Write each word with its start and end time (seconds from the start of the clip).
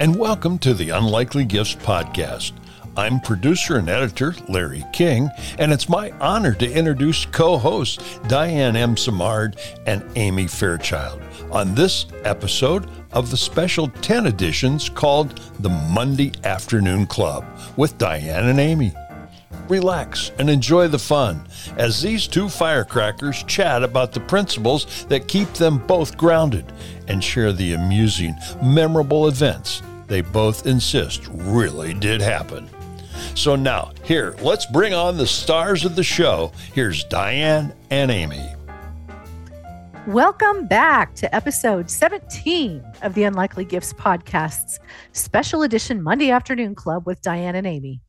and 0.00 0.16
welcome 0.16 0.58
to 0.58 0.74
the 0.74 0.90
Unlikely 0.90 1.44
Gifts 1.44 1.74
Podcast. 1.74 2.52
I'm 2.96 3.18
producer 3.18 3.78
and 3.78 3.88
editor 3.88 4.32
Larry 4.48 4.84
King, 4.92 5.28
and 5.58 5.72
it's 5.72 5.88
my 5.88 6.12
honor 6.20 6.54
to 6.54 6.72
introduce 6.72 7.26
co 7.26 7.58
hosts 7.58 8.20
Diane 8.28 8.76
M. 8.76 8.96
Simard 8.96 9.58
and 9.86 10.04
Amy 10.14 10.46
Fairchild 10.46 11.20
on 11.50 11.74
this 11.74 12.06
episode 12.22 12.88
of 13.12 13.32
the 13.32 13.36
special 13.36 13.88
10 13.88 14.26
editions 14.26 14.88
called 14.88 15.40
the 15.58 15.68
Monday 15.68 16.32
Afternoon 16.44 17.04
Club 17.06 17.44
with 17.76 17.98
Diane 17.98 18.46
and 18.46 18.60
Amy. 18.60 18.94
Relax 19.68 20.30
and 20.38 20.48
enjoy 20.48 20.86
the 20.86 20.98
fun 20.98 21.44
as 21.76 22.00
these 22.00 22.28
two 22.28 22.48
firecrackers 22.48 23.42
chat 23.44 23.82
about 23.82 24.12
the 24.12 24.20
principles 24.20 25.04
that 25.06 25.26
keep 25.28 25.52
them 25.54 25.78
both 25.86 26.16
grounded 26.16 26.72
and 27.08 27.22
share 27.22 27.52
the 27.52 27.74
amusing, 27.74 28.34
memorable 28.62 29.26
events 29.26 29.82
they 30.08 30.22
both 30.22 30.66
insist 30.66 31.28
really 31.28 31.94
did 31.94 32.20
happen. 32.20 32.68
So 33.34 33.54
now, 33.54 33.92
here, 34.02 34.34
let's 34.42 34.66
bring 34.66 34.94
on 34.94 35.16
the 35.16 35.26
stars 35.26 35.84
of 35.84 35.94
the 35.94 36.02
show. 36.02 36.50
Here's 36.72 37.04
Diane 37.04 37.72
and 37.90 38.10
Amy. 38.10 38.54
Welcome 40.06 40.66
back 40.66 41.14
to 41.16 41.32
episode 41.34 41.90
17 41.90 42.82
of 43.02 43.12
the 43.14 43.24
Unlikely 43.24 43.66
Gifts 43.66 43.92
Podcast's 43.92 44.80
special 45.12 45.62
edition 45.62 46.02
Monday 46.02 46.30
Afternoon 46.30 46.74
Club 46.74 47.06
with 47.06 47.20
Diane 47.20 47.54
and 47.54 47.66
Amy. 47.66 48.00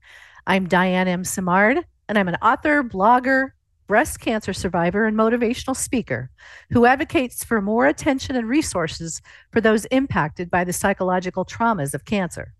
I'm 0.47 0.67
Diane 0.67 1.09
M. 1.09 1.25
Simard, 1.25 1.83
and 2.07 2.17
I'm 2.17 2.29
an 2.29 2.37
author, 2.41 2.83
blogger, 2.83 3.49
breast 3.89 4.19
cancer 4.19 4.53
survivor, 4.53 5.07
and 5.07 5.17
motivational 5.17 5.75
speaker 5.75 6.29
who 6.69 6.85
advocates 6.85 7.43
for 7.43 7.59
more 7.59 7.87
attention 7.87 8.35
and 8.35 8.47
resources 8.47 9.19
for 9.51 9.59
those 9.59 9.85
impacted 9.85 10.51
by 10.51 10.63
the 10.63 10.71
psychological 10.71 11.43
traumas 11.43 11.95
of 11.95 12.05
cancer. 12.05 12.53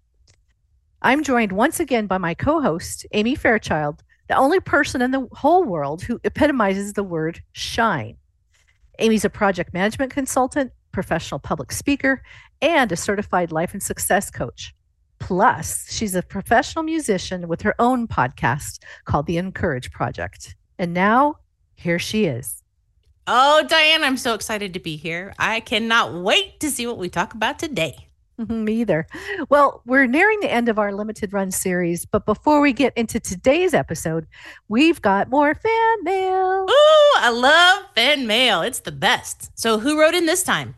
I'm 1.03 1.23
joined 1.23 1.51
once 1.51 1.79
again 1.79 2.07
by 2.07 2.17
my 2.17 2.33
co 2.33 2.61
host, 2.61 3.05
Amy 3.13 3.35
Fairchild, 3.35 4.01
the 4.27 4.35
only 4.35 4.59
person 4.59 5.03
in 5.03 5.11
the 5.11 5.27
whole 5.31 5.63
world 5.63 6.01
who 6.01 6.19
epitomizes 6.23 6.93
the 6.93 7.03
word 7.03 7.41
shine. 7.51 8.17
Amy's 8.97 9.23
a 9.23 9.29
project 9.29 9.71
management 9.71 10.11
consultant, 10.11 10.71
professional 10.91 11.39
public 11.39 11.71
speaker, 11.71 12.23
and 12.59 12.91
a 12.91 12.97
certified 12.97 13.51
life 13.51 13.73
and 13.73 13.83
success 13.83 14.31
coach. 14.31 14.73
Plus, 15.19 15.85
she's 15.91 16.15
a 16.15 16.23
professional 16.23 16.83
musician 16.83 17.47
with 17.47 17.61
her 17.61 17.75
own 17.77 18.07
podcast 18.07 18.79
called 19.05 19.27
The 19.27 19.37
Encourage 19.37 19.91
Project. 19.91 20.55
And 20.79 20.93
now, 20.93 21.35
here 21.75 21.99
she 21.99 22.25
is. 22.25 22.63
Oh, 23.27 23.63
Diane, 23.67 24.03
I'm 24.03 24.17
so 24.17 24.33
excited 24.33 24.73
to 24.73 24.79
be 24.79 24.95
here. 24.95 25.33
I 25.37 25.59
cannot 25.59 26.13
wait 26.13 26.61
to 26.61 26.71
see 26.71 26.87
what 26.87 26.97
we 26.97 27.09
talk 27.09 27.33
about 27.33 27.59
today. 27.59 28.07
Mm-hmm, 28.39 28.63
me 28.63 28.73
either. 28.75 29.05
Well, 29.49 29.81
we're 29.85 30.07
nearing 30.07 30.39
the 30.39 30.51
end 30.51 30.69
of 30.69 30.79
our 30.79 30.93
limited 30.93 31.33
run 31.33 31.51
series, 31.51 32.05
but 32.05 32.25
before 32.25 32.61
we 32.61 32.71
get 32.71 32.93
into 32.95 33.19
today's 33.19 33.73
episode, 33.73 34.25
we've 34.69 35.01
got 35.01 35.29
more 35.29 35.53
fan 35.53 36.03
mail. 36.03 36.65
Ooh, 36.69 37.17
I 37.17 37.29
love 37.29 37.83
fan 37.93 38.25
mail. 38.25 38.61
It's 38.61 38.79
the 38.79 38.93
best. 38.93 39.51
So, 39.55 39.79
who 39.79 39.99
wrote 39.99 40.15
in 40.15 40.25
this 40.25 40.43
time? 40.43 40.75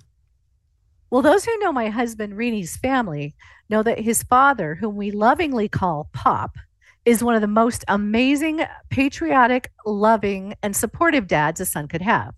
Well, 1.11 1.22
those 1.22 1.45
who 1.45 1.59
know 1.59 1.72
my 1.72 1.89
husband 1.89 2.35
Reni's 2.35 2.75
family 2.75 3.35
know 3.69 3.83
that 3.83 3.99
his 3.99 4.23
father, 4.23 4.73
whom 4.75 4.95
we 4.95 5.11
lovingly 5.11 5.69
call 5.69 6.09
Pop, 6.13 6.57
is 7.05 7.23
one 7.23 7.35
of 7.35 7.41
the 7.41 7.47
most 7.47 7.83
amazing, 7.88 8.61
patriotic, 8.89 9.71
loving, 9.85 10.55
and 10.61 10.75
supportive 10.75 11.27
dads 11.27 11.59
a 11.59 11.66
son 11.66 11.88
could 11.88 12.02
have. 12.02 12.33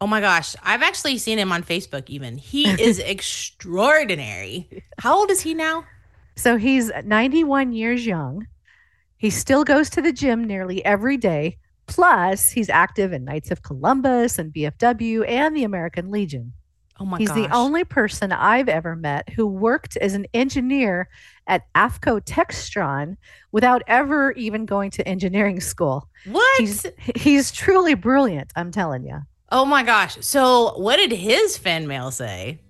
Oh 0.00 0.06
my 0.06 0.20
gosh, 0.20 0.54
I've 0.62 0.82
actually 0.82 1.18
seen 1.18 1.38
him 1.38 1.52
on 1.52 1.62
Facebook 1.62 2.08
even. 2.08 2.36
He 2.38 2.68
is 2.82 2.98
extraordinary. 2.98 4.82
How 4.98 5.16
old 5.16 5.30
is 5.30 5.40
he 5.40 5.54
now? 5.54 5.84
So 6.36 6.56
he's 6.56 6.90
91 7.04 7.72
years 7.72 8.06
young. 8.06 8.46
He 9.16 9.30
still 9.30 9.64
goes 9.64 9.88
to 9.90 10.02
the 10.02 10.12
gym 10.12 10.44
nearly 10.44 10.84
every 10.84 11.16
day. 11.16 11.58
Plus, 11.86 12.50
he's 12.50 12.68
active 12.68 13.12
in 13.12 13.24
Knights 13.24 13.50
of 13.50 13.62
Columbus 13.62 14.38
and 14.38 14.52
VFW 14.52 15.28
and 15.28 15.56
the 15.56 15.64
American 15.64 16.10
Legion. 16.10 16.52
Oh 17.00 17.04
my 17.04 17.18
He's 17.18 17.28
gosh. 17.28 17.38
the 17.48 17.54
only 17.54 17.82
person 17.84 18.30
I've 18.30 18.68
ever 18.68 18.94
met 18.94 19.28
who 19.30 19.46
worked 19.46 19.96
as 19.96 20.14
an 20.14 20.26
engineer 20.32 21.08
at 21.48 21.62
AVCO 21.74 22.20
Textron 22.24 23.16
without 23.50 23.82
ever 23.88 24.30
even 24.32 24.64
going 24.64 24.90
to 24.92 25.06
engineering 25.08 25.60
school. 25.60 26.08
What? 26.26 26.60
He's 26.60 26.86
he's 27.16 27.50
truly 27.50 27.94
brilliant, 27.94 28.52
I'm 28.56 28.70
telling 28.70 29.04
you. 29.04 29.20
oh 29.50 29.64
my 29.64 29.82
gosh. 29.82 30.16
So, 30.20 30.78
what 30.78 30.96
did 30.96 31.10
his 31.12 31.58
fan 31.58 31.86
mail 31.88 32.10
say? 32.10 32.60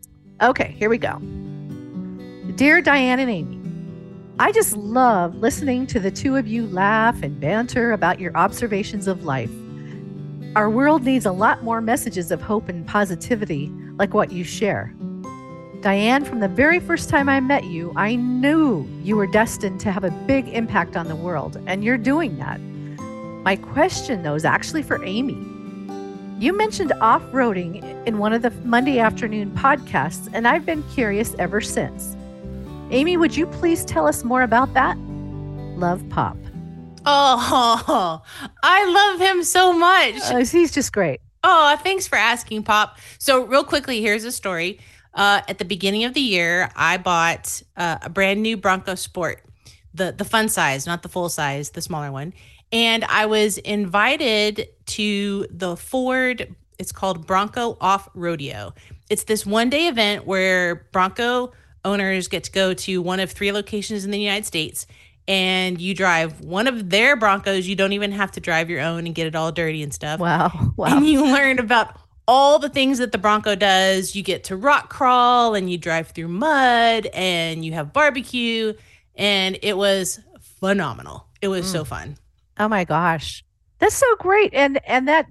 Okay, 0.43 0.75
here 0.79 0.89
we 0.89 0.99
go. 0.99 1.19
Dear 2.57 2.81
Diane 2.81 3.19
and 3.21 3.31
Amy, 3.31 3.61
I 4.39 4.53
just 4.53 4.77
love 4.77 5.35
listening 5.37 5.87
to 5.89 6.01
the 6.01 6.11
two 6.11 6.37
of 6.37 6.47
you 6.47 6.67
laugh 6.69 7.23
and 7.23 7.39
banter 7.41 7.93
about 7.93 8.21
your 8.21 8.35
observations 8.37 9.07
of 9.07 9.25
life. 9.25 9.51
Our 10.57 10.71
world 10.71 11.05
needs 11.05 11.27
a 11.27 11.33
lot 11.33 11.63
more 11.65 11.81
messages 11.81 12.31
of 12.31 12.41
hope 12.41 12.69
and 12.69 12.87
positivity 12.87 13.73
like 13.99 14.15
what 14.15 14.33
you 14.33 14.45
share. 14.45 14.93
Diane, 15.81 16.25
from 16.25 16.41
the 16.41 16.49
very 16.49 16.81
first 16.81 17.11
time 17.11 17.29
I 17.29 17.41
met 17.41 17.65
you, 17.65 17.93
I 17.95 18.17
knew 18.17 18.89
you 19.03 19.17
were 19.17 19.27
destined 19.27 19.81
to 19.81 19.93
have 19.93 20.03
a 20.03 20.11
big 20.11 20.49
impact 20.49 20.97
on 20.97 21.09
the 21.09 21.17
world, 21.17 21.63
and 21.67 21.85
you're 21.85 21.99
doing 21.99 22.39
that. 22.39 22.59
My 23.45 23.57
question, 23.57 24.23
though, 24.23 24.35
is 24.35 24.47
actually 24.47 24.83
for 24.83 25.05
Amy. 25.05 25.37
You 26.43 26.57
mentioned 26.57 26.93
off 27.01 27.23
roading 27.33 27.85
in 28.07 28.19
one 28.19 28.33
of 28.33 28.41
the 28.41 28.51
Monday 28.65 28.99
afternoon 28.99 29.51
podcasts, 29.51 30.29
and 30.33 30.49
I've 30.49 30.65
been 30.65 30.83
curious 30.95 31.35
ever 31.39 31.61
since. 31.61 32.17
Amy, 32.91 33.17
would 33.17 33.37
you 33.37 33.47
please 33.47 33.85
tell 33.85 34.07
us 34.07 34.25
more 34.25 34.43
about 34.43 34.73
that? 34.75 34.97
Love 35.77 36.03
Pop. 36.09 36.37
Oh, 37.05 38.23
I 38.63 38.85
love 38.91 39.21
him 39.21 39.45
so 39.45 39.73
much. 39.73 40.15
Uh, 40.23 40.39
he's 40.39 40.73
just 40.73 40.93
great. 40.93 41.21
Oh, 41.47 41.77
thanks 41.83 42.09
for 42.09 42.17
asking, 42.17 42.63
Pop. 42.63 42.97
So, 43.19 43.45
real 43.45 43.65
quickly, 43.65 44.01
here's 44.01 44.25
a 44.25 44.33
story. 44.33 44.81
Uh, 45.13 45.43
at 45.47 45.59
the 45.59 45.67
beginning 45.67 46.05
of 46.05 46.15
the 46.15 46.21
year, 46.23 46.71
I 46.75 46.97
bought 46.97 47.63
uh, 47.77 47.99
a 48.01 48.09
brand 48.09 48.43
new 48.43 48.57
Bronco 48.57 48.95
Sport, 48.95 49.45
the 49.93 50.11
the 50.11 50.25
fun 50.25 50.49
size, 50.49 50.87
not 50.87 51.03
the 51.03 51.11
full 51.11 51.29
size, 51.29 51.71
the 51.71 51.83
smaller 51.83 52.11
one. 52.11 52.33
And 52.73 53.05
I 53.05 53.27
was 53.27 53.59
invited 53.59 54.69
to 54.87 55.47
the 55.51 55.77
Ford. 55.77 56.57
It's 56.79 56.93
called 56.93 57.27
Bronco 57.27 57.77
Off-Roadeo. 57.79 58.73
It's 59.11 59.25
this 59.25 59.45
one 59.45 59.69
day 59.69 59.87
event 59.87 60.27
where 60.27 60.87
Bronco 60.93 61.53
owners 61.85 62.27
get 62.27 62.45
to 62.45 62.51
go 62.51 62.73
to 62.73 63.03
one 63.03 63.21
of 63.21 63.31
three 63.31 63.53
locations 63.53 64.07
in 64.07 64.11
the 64.11 64.19
United 64.19 64.47
States 64.47 64.87
and 65.27 65.81
you 65.81 65.95
drive 65.95 66.41
one 66.41 66.67
of 66.67 66.91
their 66.91 67.17
Broncos. 67.17 67.67
You 67.67 67.77
don't 67.77 67.93
even 67.93 68.13
have 68.13 68.31
to 68.33 68.41
drive 68.41 68.69
your 68.71 68.81
own 68.81 69.07
and 69.07 69.15
get 69.15 69.27
it 69.27 69.35
all 69.35 69.53
dirty 69.53 69.83
and 69.83 69.93
stuff. 69.93 70.21
Wow. 70.21 70.73
Wow. 70.77 70.97
And 70.97 71.07
you 71.07 71.25
learn 71.25 71.59
about 71.59 71.99
all 72.27 72.59
the 72.59 72.69
things 72.69 72.99
that 72.99 73.13
the 73.13 73.19
Bronco 73.19 73.55
does. 73.55 74.15
You 74.17 74.23
get 74.23 74.45
to 74.45 74.57
rock 74.57 74.89
crawl 74.91 75.55
and 75.55 75.71
you 75.71 75.79
drive 75.79 76.09
through 76.09 76.29
mud 76.29 77.07
and 77.15 77.65
you 77.65 77.73
have 77.73 77.93
barbecue. 77.93 78.73
And 79.15 79.59
it 79.63 79.77
was 79.77 80.21
phenomenal. 80.41 81.27
It 81.41 81.49
was 81.49 81.71
so 81.71 81.85
fun. 81.85 82.17
Oh 82.59 82.69
my 82.69 82.85
gosh. 82.85 83.45
That's 83.79 83.95
so 83.95 84.07
great. 84.17 84.53
And 84.55 84.81
and 84.87 85.07
that 85.09 85.27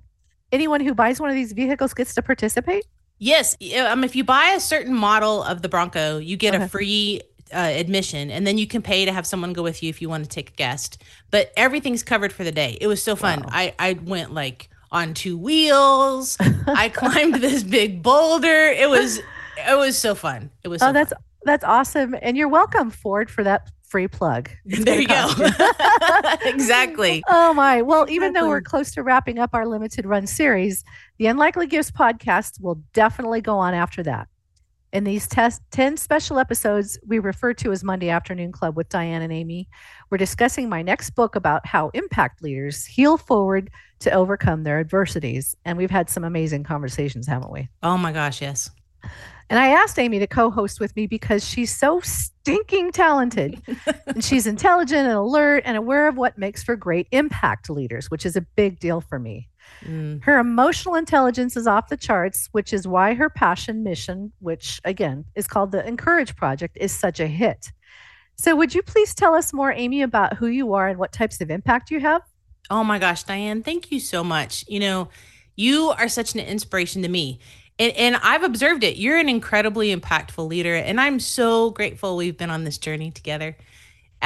anyone 0.52 0.82
who 0.82 0.94
buys 0.94 1.20
one 1.20 1.30
of 1.30 1.36
these 1.36 1.52
vehicles 1.54 1.94
gets 1.94 2.14
to 2.16 2.22
participate? 2.22 2.86
Yes. 3.20 3.56
Um, 3.88 4.04
if 4.04 4.16
you 4.16 4.24
buy 4.24 4.54
a 4.56 4.60
certain 4.60 4.94
model 4.94 5.44
of 5.44 5.62
the 5.62 5.70
Bronco, 5.70 6.18
you 6.18 6.38
get 6.38 6.54
Okay. 6.56 6.64
a 6.64 6.68
free 6.68 7.22
uh, 7.54 7.60
admission 7.60 8.32
and 8.32 8.46
then 8.46 8.58
you 8.58 8.68
can 8.68 8.82
pay 8.82 9.06
to 9.06 9.12
have 9.12 9.26
someone 9.26 9.54
go 9.54 9.64
with 9.64 9.84
you 9.84 9.90
if 9.90 10.02
you 10.02 10.10
want 10.10 10.24
to 10.24 10.30
take 10.30 10.50
a 10.50 10.54
guest. 10.54 11.02
But 11.32 11.52
everything's 11.56 12.04
covered 12.04 12.34
for 12.34 12.44
the 12.44 12.52
day. 12.52 12.78
It 12.82 12.88
was 12.88 13.02
so 13.02 13.16
fun. 13.16 13.42
Wow. 13.42 13.50
I, 13.52 13.74
I 13.80 13.94
went 13.94 14.34
like 14.34 14.70
on 14.92 15.14
two 15.14 15.38
wheels. 15.38 16.38
I 16.68 16.90
climbed 16.90 17.36
this 17.36 17.64
big 17.64 18.04
boulder. 18.04 18.48
It 18.68 18.90
was 18.90 19.20
it 19.68 19.78
was 19.78 19.98
so 19.98 20.16
fun. 20.16 20.52
It 20.64 20.68
was 20.68 20.82
so 20.82 20.90
oh, 20.90 20.94
that's 20.94 21.12
fun. 21.12 21.22
that's 21.44 21.64
awesome. 21.64 22.16
And 22.22 22.38
you're 22.38 22.50
welcome, 22.50 22.90
Ford, 22.92 23.30
for 23.30 23.44
that 23.44 23.70
free 23.94 24.08
plug. 24.08 24.50
It's 24.66 24.84
there 24.84 25.00
you 25.00 25.08
go. 25.08 25.30
you. 25.38 25.46
exactly. 26.46 27.24
Oh 27.28 27.54
my. 27.54 27.82
Well, 27.84 28.10
even 28.10 28.34
though 28.34 28.48
we're 28.48 28.62
close 28.62 28.92
to 28.94 29.04
wrapping 29.04 29.38
up 29.38 29.52
our 29.54 29.68
limited 29.68 30.06
run 30.06 30.26
series, 30.26 30.84
the 31.20 31.28
Unlikely 31.28 31.68
Gifts 31.68 31.92
podcast 31.92 32.60
will 32.60 32.82
definitely 32.94 33.42
go 33.42 33.58
on 33.60 33.76
after 33.76 34.02
that. 34.04 34.28
In 34.94 35.06
these 35.06 35.28
test 35.28 35.64
10 35.72 35.98
special 35.98 36.38
episodes 36.38 37.00
we 37.04 37.18
refer 37.18 37.52
to 37.56 37.72
as 37.72 37.84
Monday 37.84 38.12
Afternoon 38.12 38.52
Club 38.52 38.78
with 38.78 38.90
Diane 38.90 39.24
and 39.24 39.34
Amy, 39.34 39.68
we're 40.12 40.20
discussing 40.20 40.70
my 40.70 40.84
next 40.84 41.10
book 41.16 41.36
about 41.36 41.66
how 41.66 41.90
impact 41.96 42.44
leaders 42.44 42.86
heal 42.86 43.18
forward 43.18 43.72
to 44.02 44.12
overcome 44.12 44.64
their 44.64 44.80
adversities. 44.80 45.56
And 45.66 45.80
we've 45.80 45.90
had 45.90 46.12
some 46.12 46.24
amazing 46.24 46.64
conversations, 46.64 47.26
haven't 47.26 47.52
we? 47.52 47.70
Oh 47.82 47.98
my 47.98 48.12
gosh, 48.12 48.40
yes. 48.40 48.70
And 49.50 49.60
I 49.60 49.70
asked 49.70 49.98
Amy 49.98 50.20
to 50.20 50.28
co 50.28 50.52
host 50.52 50.80
with 50.80 50.96
me 50.96 51.08
because 51.08 51.44
she's 51.44 51.76
so 51.76 52.00
stinking 52.02 52.92
talented. 52.92 53.60
and 54.06 54.24
she's 54.24 54.46
intelligent 54.46 55.08
and 55.08 55.18
alert 55.18 55.64
and 55.66 55.76
aware 55.76 56.08
of 56.08 56.18
what 56.18 56.38
makes 56.38 56.62
for 56.62 56.76
great 56.76 57.08
impact 57.10 57.68
leaders, 57.68 58.12
which 58.12 58.28
is 58.28 58.36
a 58.36 58.42
big 58.42 58.80
deal 58.80 59.02
for 59.02 59.18
me. 59.18 59.50
Mm. 59.86 60.24
Her 60.24 60.40
emotional 60.40 60.96
intelligence 60.96 61.58
is 61.58 61.68
off 61.68 61.90
the 61.90 61.98
charts, 61.98 62.50
which 62.52 62.74
is 62.74 62.88
why 62.88 63.14
her 63.14 63.30
passion 63.30 63.84
mission, 63.84 64.32
which 64.40 64.80
again 64.86 65.26
is 65.36 65.48
called 65.48 65.72
the 65.72 65.86
Encourage 65.86 66.36
Project, 66.36 66.78
is 66.80 66.92
such 66.92 67.20
a 67.20 67.28
hit. 67.28 67.72
So, 68.36 68.56
would 68.56 68.74
you 68.74 68.82
please 68.82 69.14
tell 69.14 69.36
us 69.36 69.54
more, 69.54 69.72
Amy, 69.72 70.02
about 70.02 70.38
who 70.38 70.48
you 70.48 70.74
are 70.74 70.88
and 70.88 70.98
what 70.98 71.12
types 71.12 71.42
of 71.42 71.52
impact 71.52 71.92
you 71.92 72.00
have? 72.00 72.22
Oh 72.70 72.84
my 72.84 72.98
gosh, 72.98 73.24
Diane, 73.24 73.62
thank 73.62 73.92
you 73.92 74.00
so 74.00 74.24
much. 74.24 74.66
You 74.68 74.80
know, 74.80 75.10
you 75.56 75.90
are 75.90 76.08
such 76.08 76.34
an 76.34 76.40
inspiration 76.40 77.02
to 77.04 77.10
me. 77.10 77.40
And, 77.80 77.94
and 77.94 78.16
I've 78.18 78.44
observed 78.44 78.84
it. 78.84 78.98
You're 78.98 79.18
an 79.18 79.30
incredibly 79.30 79.96
impactful 79.96 80.48
leader. 80.48 80.76
And 80.76 81.00
I'm 81.02 81.20
so 81.20 81.72
grateful 81.72 82.16
we've 82.16 82.38
been 82.38 82.50
on 82.50 82.64
this 82.64 82.78
journey 82.78 83.12
together. 83.12 83.58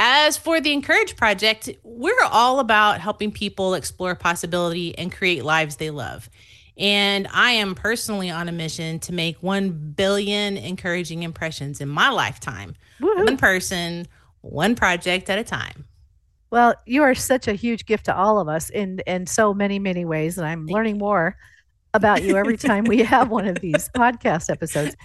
As 0.00 0.36
for 0.36 0.60
the 0.60 0.72
Encourage 0.72 1.16
Project, 1.16 1.68
we're 1.82 2.14
all 2.30 2.60
about 2.60 3.00
helping 3.00 3.32
people 3.32 3.74
explore 3.74 4.14
possibility 4.14 4.96
and 4.96 5.10
create 5.10 5.44
lives 5.44 5.74
they 5.74 5.90
love. 5.90 6.30
And 6.76 7.26
I 7.32 7.50
am 7.50 7.74
personally 7.74 8.30
on 8.30 8.48
a 8.48 8.52
mission 8.52 9.00
to 9.00 9.12
make 9.12 9.42
1 9.42 9.94
billion 9.96 10.56
encouraging 10.56 11.24
impressions 11.24 11.80
in 11.80 11.88
my 11.88 12.10
lifetime. 12.10 12.76
Woo-hoo. 13.00 13.24
One 13.24 13.36
person, 13.36 14.06
one 14.42 14.76
project 14.76 15.28
at 15.30 15.40
a 15.40 15.42
time. 15.42 15.84
Well, 16.50 16.76
you 16.86 17.02
are 17.02 17.16
such 17.16 17.48
a 17.48 17.54
huge 17.54 17.84
gift 17.84 18.04
to 18.04 18.16
all 18.16 18.38
of 18.38 18.46
us 18.46 18.70
in 18.70 19.00
in 19.00 19.26
so 19.26 19.52
many 19.52 19.80
many 19.80 20.04
ways 20.04 20.38
and 20.38 20.46
I'm 20.46 20.60
Thank 20.64 20.76
learning 20.76 20.94
you. 20.94 21.00
more 21.00 21.36
about 21.94 22.22
you 22.22 22.36
every 22.36 22.56
time 22.56 22.84
we 22.84 22.98
have 23.02 23.30
one 23.30 23.46
of 23.46 23.60
these 23.60 23.88
podcast 23.96 24.50
episodes. 24.50 24.96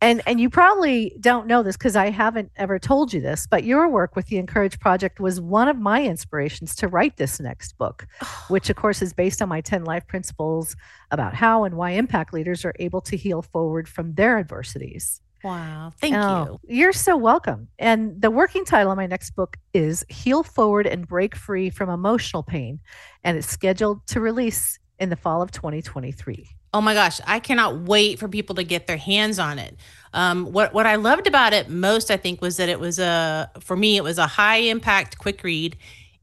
And 0.00 0.22
and 0.26 0.40
you 0.40 0.48
probably 0.48 1.16
don't 1.20 1.46
know 1.46 1.62
this 1.62 1.76
because 1.76 1.96
I 1.96 2.10
haven't 2.10 2.50
ever 2.56 2.78
told 2.78 3.12
you 3.12 3.20
this, 3.20 3.46
but 3.46 3.64
your 3.64 3.88
work 3.88 4.16
with 4.16 4.26
the 4.26 4.38
Encourage 4.38 4.78
Project 4.80 5.20
was 5.20 5.40
one 5.40 5.68
of 5.68 5.78
my 5.78 6.02
inspirations 6.02 6.74
to 6.76 6.88
write 6.88 7.16
this 7.16 7.40
next 7.40 7.76
book, 7.78 8.06
which 8.48 8.70
of 8.70 8.76
course 8.76 9.02
is 9.02 9.12
based 9.12 9.42
on 9.42 9.48
my 9.48 9.60
10 9.60 9.84
life 9.84 10.06
principles 10.06 10.76
about 11.10 11.34
how 11.34 11.64
and 11.64 11.76
why 11.76 11.90
impact 11.90 12.32
leaders 12.32 12.64
are 12.64 12.74
able 12.78 13.00
to 13.02 13.16
heal 13.16 13.42
forward 13.42 13.88
from 13.88 14.14
their 14.14 14.38
adversities. 14.38 15.20
Wow. 15.42 15.92
Thank 16.00 16.16
oh, 16.16 16.60
you. 16.68 16.76
You're 16.76 16.92
so 16.92 17.16
welcome. 17.16 17.68
And 17.78 18.20
the 18.20 18.30
working 18.30 18.64
title 18.64 18.92
of 18.92 18.96
my 18.96 19.06
next 19.06 19.30
book 19.30 19.56
is 19.72 20.04
Heal 20.08 20.42
Forward 20.42 20.86
and 20.86 21.08
Break 21.08 21.34
Free 21.34 21.70
from 21.70 21.88
Emotional 21.88 22.42
Pain. 22.42 22.80
And 23.24 23.38
it's 23.38 23.46
scheduled 23.46 24.06
to 24.08 24.20
release 24.20 24.78
in 25.00 25.08
the 25.08 25.16
fall 25.16 25.42
of 25.42 25.50
2023. 25.50 26.46
Oh 26.72 26.80
my 26.80 26.94
gosh, 26.94 27.20
I 27.26 27.40
cannot 27.40 27.80
wait 27.80 28.20
for 28.20 28.28
people 28.28 28.54
to 28.56 28.62
get 28.62 28.86
their 28.86 28.96
hands 28.96 29.40
on 29.40 29.58
it. 29.58 29.76
Um, 30.12 30.52
what 30.52 30.72
what 30.72 30.86
I 30.86 30.96
loved 30.96 31.26
about 31.26 31.52
it 31.52 31.68
most, 31.68 32.10
I 32.10 32.16
think, 32.16 32.40
was 32.40 32.58
that 32.58 32.68
it 32.68 32.78
was 32.78 32.98
a 32.98 33.50
for 33.60 33.76
me 33.76 33.96
it 33.96 34.04
was 34.04 34.18
a 34.18 34.26
high 34.26 34.58
impact, 34.58 35.18
quick 35.18 35.42
read, 35.42 35.76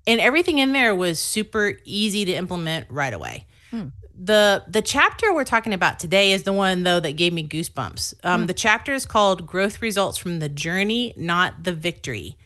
and 0.05 0.21
everything 0.21 0.59
in 0.59 0.71
there 0.71 0.95
was 0.95 1.19
super 1.19 1.73
easy 1.83 2.23
to 2.25 2.33
implement 2.33 2.89
right 2.89 3.13
away. 3.13 3.45
Hmm. 3.71 3.87
The 4.17 4.63
the 4.67 4.81
chapter 4.81 5.33
we're 5.33 5.43
talking 5.43 5.73
about 5.73 5.99
today 5.99 6.31
is 6.31 6.43
the 6.43 6.53
one 6.53 6.83
though 6.83 7.01
that 7.01 7.13
gave 7.13 7.33
me 7.33 7.45
goosebumps. 7.45 8.13
Um, 8.23 8.41
hmm. 8.41 8.47
The 8.47 8.53
chapter 8.53 8.93
is 8.93 9.05
called 9.05 9.45
"Growth 9.45 9.81
Results 9.81 10.17
from 10.17 10.39
the 10.39 10.49
Journey, 10.49 11.13
Not 11.17 11.63
the 11.63 11.73
Victory." 11.73 12.37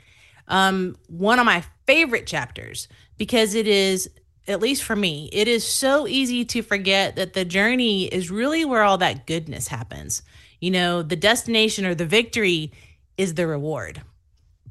Um, 0.48 0.98
one 1.07 1.39
of 1.39 1.45
my 1.45 1.63
favorite 1.86 2.25
chapters 2.25 2.88
because 3.18 3.54
it 3.54 3.68
is 3.68 4.10
at 4.47 4.61
least 4.61 4.83
for 4.83 4.95
me, 4.95 5.29
it 5.31 5.47
is 5.47 5.65
so 5.65 6.07
easy 6.07 6.43
to 6.45 6.61
forget 6.61 7.15
that 7.15 7.33
the 7.33 7.45
journey 7.45 8.05
is 8.05 8.31
really 8.31 8.65
where 8.65 8.83
all 8.83 8.97
that 8.97 9.27
goodness 9.27 9.67
happens. 9.67 10.23
You 10.59 10.71
know, 10.71 11.01
the 11.01 11.15
destination 11.15 11.85
or 11.85 11.95
the 11.95 12.05
victory 12.05 12.71
is 13.17 13.35
the 13.35 13.47
reward. 13.47 14.01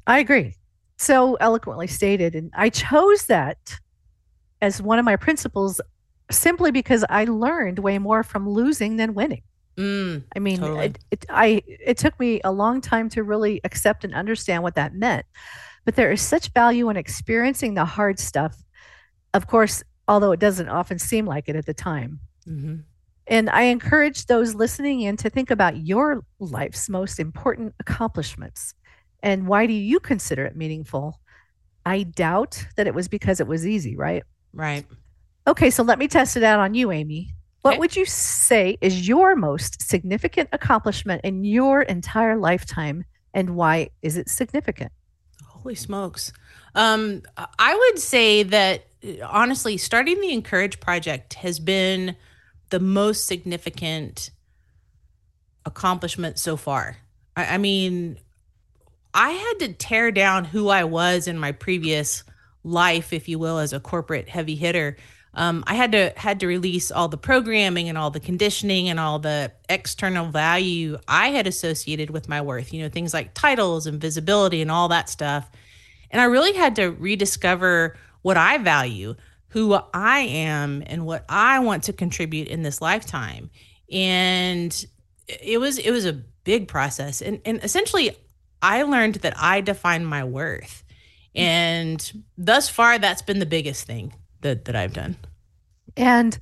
I 0.05 0.19
agree. 0.19 0.55
So 0.97 1.35
eloquently 1.35 1.87
stated. 1.87 2.35
And 2.35 2.51
I 2.53 2.69
chose 2.69 3.25
that 3.25 3.79
as 4.61 4.81
one 4.81 4.99
of 4.99 5.05
my 5.05 5.15
principles 5.15 5.81
simply 6.29 6.71
because 6.71 7.03
I 7.09 7.25
learned 7.25 7.79
way 7.79 7.97
more 7.97 8.23
from 8.23 8.49
losing 8.49 8.97
than 8.97 9.13
winning. 9.13 9.43
Mm, 9.77 10.23
I 10.35 10.39
mean, 10.39 10.59
totally. 10.59 10.85
it, 10.85 10.99
it, 11.11 11.25
I 11.29 11.63
it 11.65 11.97
took 11.97 12.19
me 12.19 12.41
a 12.43 12.51
long 12.51 12.81
time 12.81 13.09
to 13.09 13.23
really 13.23 13.61
accept 13.63 14.03
and 14.03 14.13
understand 14.13 14.63
what 14.63 14.75
that 14.75 14.93
meant. 14.93 15.25
But 15.85 15.95
there 15.95 16.11
is 16.11 16.21
such 16.21 16.49
value 16.49 16.89
in 16.89 16.97
experiencing 16.97 17.73
the 17.73 17.85
hard 17.85 18.19
stuff 18.19 18.55
of 19.33 19.47
course, 19.47 19.83
although 20.07 20.31
it 20.31 20.39
doesn't 20.39 20.69
often 20.69 20.99
seem 20.99 21.25
like 21.25 21.47
it 21.47 21.55
at 21.55 21.65
the 21.65 21.73
time. 21.73 22.19
Mm-hmm. 22.47 22.77
And 23.27 23.49
I 23.49 23.63
encourage 23.63 24.25
those 24.25 24.55
listening 24.55 25.01
in 25.01 25.15
to 25.17 25.29
think 25.29 25.51
about 25.51 25.77
your 25.77 26.23
life's 26.39 26.89
most 26.89 27.19
important 27.19 27.73
accomplishments 27.79 28.73
and 29.23 29.47
why 29.47 29.65
do 29.65 29.73
you 29.73 29.99
consider 29.99 30.45
it 30.45 30.55
meaningful? 30.55 31.19
I 31.85 32.03
doubt 32.03 32.65
that 32.75 32.87
it 32.87 32.93
was 32.93 33.07
because 33.07 33.39
it 33.39 33.47
was 33.47 33.65
easy, 33.65 33.95
right? 33.95 34.23
Right. 34.53 34.85
Okay, 35.47 35.69
so 35.69 35.83
let 35.83 35.99
me 35.99 36.07
test 36.07 36.37
it 36.37 36.43
out 36.43 36.59
on 36.59 36.73
you, 36.73 36.91
Amy. 36.91 37.33
What 37.61 37.73
okay. 37.73 37.79
would 37.79 37.95
you 37.95 38.05
say 38.05 38.77
is 38.81 39.07
your 39.07 39.35
most 39.35 39.81
significant 39.87 40.49
accomplishment 40.51 41.21
in 41.23 41.43
your 41.43 41.83
entire 41.83 42.37
lifetime 42.37 43.05
and 43.33 43.55
why 43.55 43.89
is 44.01 44.17
it 44.17 44.29
significant? 44.29 44.91
Holy 45.45 45.75
smokes. 45.75 46.33
Um, 46.73 47.21
I 47.37 47.75
would 47.75 47.99
say 47.99 48.43
that 48.43 48.85
honestly, 49.23 49.77
starting 49.77 50.19
the 50.21 50.31
Encourage 50.31 50.79
Project 50.79 51.35
has 51.35 51.59
been 51.59 52.15
the 52.69 52.79
most 52.79 53.25
significant 53.25 54.31
accomplishment 55.65 56.39
so 56.39 56.57
far. 56.57 56.97
I, 57.35 57.55
I 57.55 57.57
mean, 57.57 58.17
I 59.13 59.31
had 59.31 59.59
to 59.59 59.73
tear 59.73 60.11
down 60.11 60.45
who 60.45 60.69
I 60.69 60.83
was 60.85 61.27
in 61.27 61.37
my 61.37 61.51
previous 61.51 62.23
life, 62.63 63.13
if 63.13 63.27
you 63.27 63.39
will, 63.39 63.57
as 63.57 63.73
a 63.73 63.79
corporate 63.79 64.29
heavy 64.29 64.55
hitter. 64.55 64.97
Um, 65.33 65.63
I 65.65 65.75
had 65.75 65.93
to 65.93 66.13
had 66.17 66.41
to 66.41 66.47
release 66.47 66.91
all 66.91 67.07
the 67.07 67.17
programming 67.17 67.87
and 67.87 67.97
all 67.97 68.11
the 68.11 68.19
conditioning 68.19 68.89
and 68.89 68.99
all 68.99 69.17
the 69.19 69.51
external 69.69 70.27
value 70.27 70.97
I 71.07 71.29
had 71.29 71.47
associated 71.47 72.09
with 72.09 72.27
my 72.27 72.41
worth. 72.41 72.73
You 72.73 72.83
know, 72.83 72.89
things 72.89 73.13
like 73.13 73.33
titles 73.33 73.87
and 73.87 73.99
visibility 73.99 74.61
and 74.61 74.69
all 74.69 74.89
that 74.89 75.09
stuff. 75.09 75.49
And 76.09 76.21
I 76.21 76.25
really 76.25 76.53
had 76.53 76.75
to 76.75 76.89
rediscover 76.91 77.97
what 78.21 78.37
I 78.37 78.57
value, 78.57 79.15
who 79.49 79.77
I 79.93 80.19
am, 80.19 80.83
and 80.85 81.05
what 81.05 81.25
I 81.27 81.59
want 81.59 81.83
to 81.83 81.93
contribute 81.93 82.47
in 82.47 82.63
this 82.63 82.81
lifetime. 82.81 83.49
And 83.91 84.85
it 85.27 85.59
was 85.59 85.77
it 85.77 85.91
was 85.91 86.05
a 86.05 86.13
big 86.43 86.67
process. 86.67 87.21
And 87.21 87.41
and 87.45 87.63
essentially 87.63 88.15
I 88.61 88.83
learned 88.83 89.15
that 89.15 89.33
I 89.37 89.61
define 89.61 90.05
my 90.05 90.23
worth. 90.23 90.83
And 91.33 92.23
thus 92.37 92.69
far 92.69 92.99
that's 92.99 93.21
been 93.21 93.39
the 93.39 93.45
biggest 93.45 93.85
thing 93.85 94.13
that 94.41 94.65
that 94.65 94.75
I've 94.75 94.93
done. 94.93 95.15
And 95.97 96.37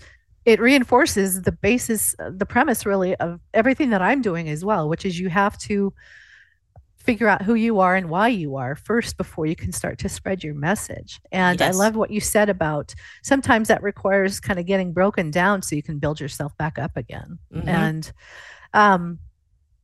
it 0.45 0.59
reinforces 0.59 1.43
the 1.43 1.51
basis 1.51 2.15
the 2.17 2.45
premise 2.45 2.85
really 2.85 3.15
of 3.15 3.39
everything 3.53 3.89
that 3.91 4.01
I'm 4.01 4.21
doing 4.21 4.49
as 4.49 4.63
well, 4.63 4.89
which 4.89 5.05
is 5.05 5.19
you 5.19 5.29
have 5.29 5.57
to 5.59 5.93
figure 6.99 7.27
out 7.27 7.41
who 7.41 7.55
you 7.55 7.79
are 7.79 7.95
and 7.95 8.09
why 8.09 8.27
you 8.27 8.57
are 8.57 8.75
first 8.75 9.17
before 9.17 9.45
you 9.45 9.55
can 9.55 9.71
start 9.71 9.97
to 9.99 10.09
spread 10.09 10.43
your 10.43 10.53
message. 10.53 11.19
And 11.31 11.59
yes. 11.59 11.75
I 11.75 11.77
love 11.77 11.95
what 11.95 12.11
you 12.11 12.19
said 12.19 12.49
about 12.49 12.93
sometimes 13.23 13.69
that 13.69 13.81
requires 13.81 14.39
kind 14.39 14.59
of 14.59 14.65
getting 14.65 14.91
broken 14.93 15.31
down 15.31 15.61
so 15.61 15.75
you 15.75 15.83
can 15.83 15.97
build 15.99 16.19
yourself 16.19 16.55
back 16.57 16.77
up 16.77 16.97
again. 16.97 17.39
Mm-hmm. 17.53 17.69
And 17.69 18.11
um 18.73 19.19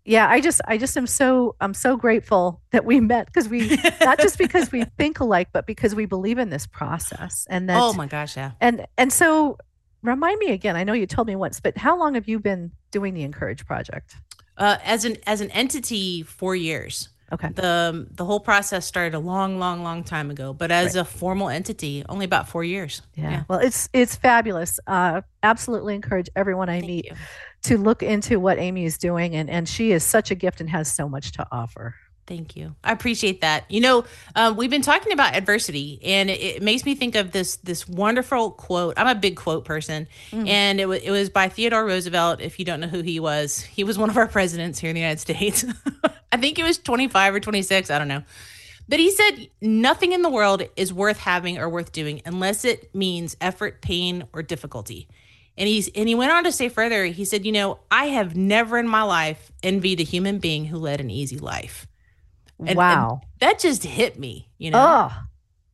yeah, 0.07 0.29
I 0.29 0.39
just 0.39 0.61
I 0.67 0.77
just 0.77 0.95
am 0.97 1.07
so 1.07 1.55
I'm 1.59 1.73
so 1.73 1.97
grateful 1.97 2.61
that 2.71 2.85
we 2.85 2.99
met 2.99 3.25
because 3.25 3.49
we 3.49 3.75
not 4.01 4.19
just 4.19 4.37
because 4.37 4.71
we 4.71 4.83
think 4.97 5.19
alike, 5.19 5.49
but 5.51 5.65
because 5.65 5.95
we 5.95 6.05
believe 6.05 6.37
in 6.37 6.49
this 6.49 6.67
process. 6.67 7.47
And 7.49 7.69
that 7.69 7.81
Oh 7.81 7.93
my 7.93 8.05
gosh, 8.05 8.37
yeah. 8.37 8.51
And 8.61 8.85
and 8.97 9.11
so 9.11 9.57
remind 10.03 10.37
me 10.39 10.51
again, 10.51 10.75
I 10.75 10.83
know 10.83 10.93
you 10.93 11.07
told 11.07 11.27
me 11.27 11.35
once, 11.35 11.59
but 11.59 11.75
how 11.77 11.97
long 11.97 12.13
have 12.13 12.27
you 12.27 12.39
been 12.39 12.71
doing 12.91 13.15
the 13.15 13.23
Encourage 13.23 13.65
project? 13.65 14.15
Uh, 14.57 14.77
as 14.83 15.05
an 15.05 15.17
as 15.27 15.41
an 15.41 15.51
entity, 15.51 16.23
four 16.23 16.55
years. 16.55 17.09
Okay. 17.31 17.49
The 17.49 18.07
the 18.11 18.23
whole 18.23 18.39
process 18.39 18.85
started 18.85 19.15
a 19.15 19.19
long, 19.19 19.57
long, 19.57 19.83
long 19.83 20.03
time 20.03 20.29
ago, 20.29 20.53
but 20.53 20.71
as 20.71 20.95
right. 20.95 21.01
a 21.01 21.05
formal 21.05 21.49
entity, 21.49 22.03
only 22.07 22.23
about 22.23 22.47
four 22.47 22.63
years. 22.63 23.01
Yeah. 23.15 23.31
yeah. 23.31 23.43
Well, 23.47 23.59
it's 23.59 23.89
it's 23.93 24.15
fabulous. 24.15 24.79
Uh, 24.85 25.21
absolutely 25.41 25.95
encourage 25.95 26.29
everyone 26.35 26.69
I 26.69 26.79
Thank 26.79 26.87
meet 26.87 27.05
you. 27.05 27.15
to 27.63 27.77
look 27.77 28.03
into 28.03 28.39
what 28.39 28.59
Amy 28.59 28.85
is 28.85 28.97
doing, 28.97 29.35
and 29.35 29.49
and 29.49 29.67
she 29.67 29.91
is 29.91 30.03
such 30.03 30.29
a 30.29 30.35
gift 30.35 30.61
and 30.61 30.69
has 30.69 30.93
so 30.93 31.09
much 31.09 31.31
to 31.33 31.47
offer. 31.51 31.95
Thank 32.27 32.55
you. 32.55 32.75
I 32.83 32.91
appreciate 32.91 33.41
that. 33.41 33.69
You 33.69 33.81
know, 33.81 34.05
um, 34.35 34.55
we've 34.55 34.71
been 34.71 34.81
talking 34.81 35.11
about 35.11 35.35
adversity, 35.35 35.99
and 36.03 36.31
it, 36.31 36.41
it, 36.41 36.63
makes 36.63 36.83
me 36.83 36.95
think 36.95 37.13
of 37.13 37.31
this 37.31 37.57
this 37.57 37.87
wonderful 37.87 38.51
quote. 38.51 38.95
I'm 38.97 39.05
a 39.05 39.13
big 39.13 39.35
quote 39.35 39.63
person, 39.63 40.07
mm. 40.31 40.47
and 40.47 40.79
it 40.79 40.87
was 40.87 41.01
it 41.03 41.11
was 41.11 41.29
by 41.29 41.49
Theodore 41.49 41.85
Roosevelt. 41.85 42.41
If 42.41 42.57
you 42.57 42.65
don't 42.65 42.79
know 42.79 42.87
who 42.87 43.01
he 43.01 43.19
was, 43.19 43.61
he 43.61 43.83
was 43.83 43.99
one 43.99 44.09
of 44.09 44.17
our 44.17 44.27
presidents 44.27 44.79
here 44.79 44.89
in 44.89 44.95
the 44.95 45.01
United 45.01 45.19
States. 45.19 45.65
I 46.31 46.37
think 46.37 46.57
it 46.57 46.63
was 46.63 46.79
25 46.79 47.35
or 47.35 47.39
26. 47.39 47.91
I 47.91 47.99
don't 47.99 48.07
know. 48.07 48.23
But 48.87 48.99
he 48.99 49.11
said, 49.11 49.49
nothing 49.61 50.11
in 50.11 50.21
the 50.21 50.29
world 50.29 50.63
is 50.75 50.93
worth 50.93 51.17
having 51.17 51.57
or 51.57 51.69
worth 51.69 51.91
doing 51.91 52.21
unless 52.25 52.65
it 52.65 52.93
means 52.93 53.35
effort, 53.41 53.81
pain, 53.81 54.27
or 54.33 54.43
difficulty. 54.43 55.07
And 55.57 55.67
he's 55.67 55.89
and 55.95 56.09
he 56.09 56.15
went 56.15 56.31
on 56.31 56.43
to 56.43 56.51
say 56.51 56.69
further, 56.69 57.05
he 57.05 57.23
said, 57.23 57.45
you 57.45 57.51
know, 57.51 57.79
I 57.89 58.07
have 58.07 58.35
never 58.35 58.77
in 58.77 58.87
my 58.87 59.03
life 59.03 59.51
envied 59.63 59.99
a 60.01 60.03
human 60.03 60.39
being 60.39 60.65
who 60.65 60.77
led 60.77 60.99
an 60.99 61.09
easy 61.09 61.37
life. 61.37 61.87
And, 62.59 62.77
wow. 62.77 63.21
And 63.21 63.31
that 63.39 63.59
just 63.59 63.83
hit 63.83 64.19
me, 64.19 64.49
you 64.57 64.71
know. 64.71 65.09
Oh, 65.11 65.17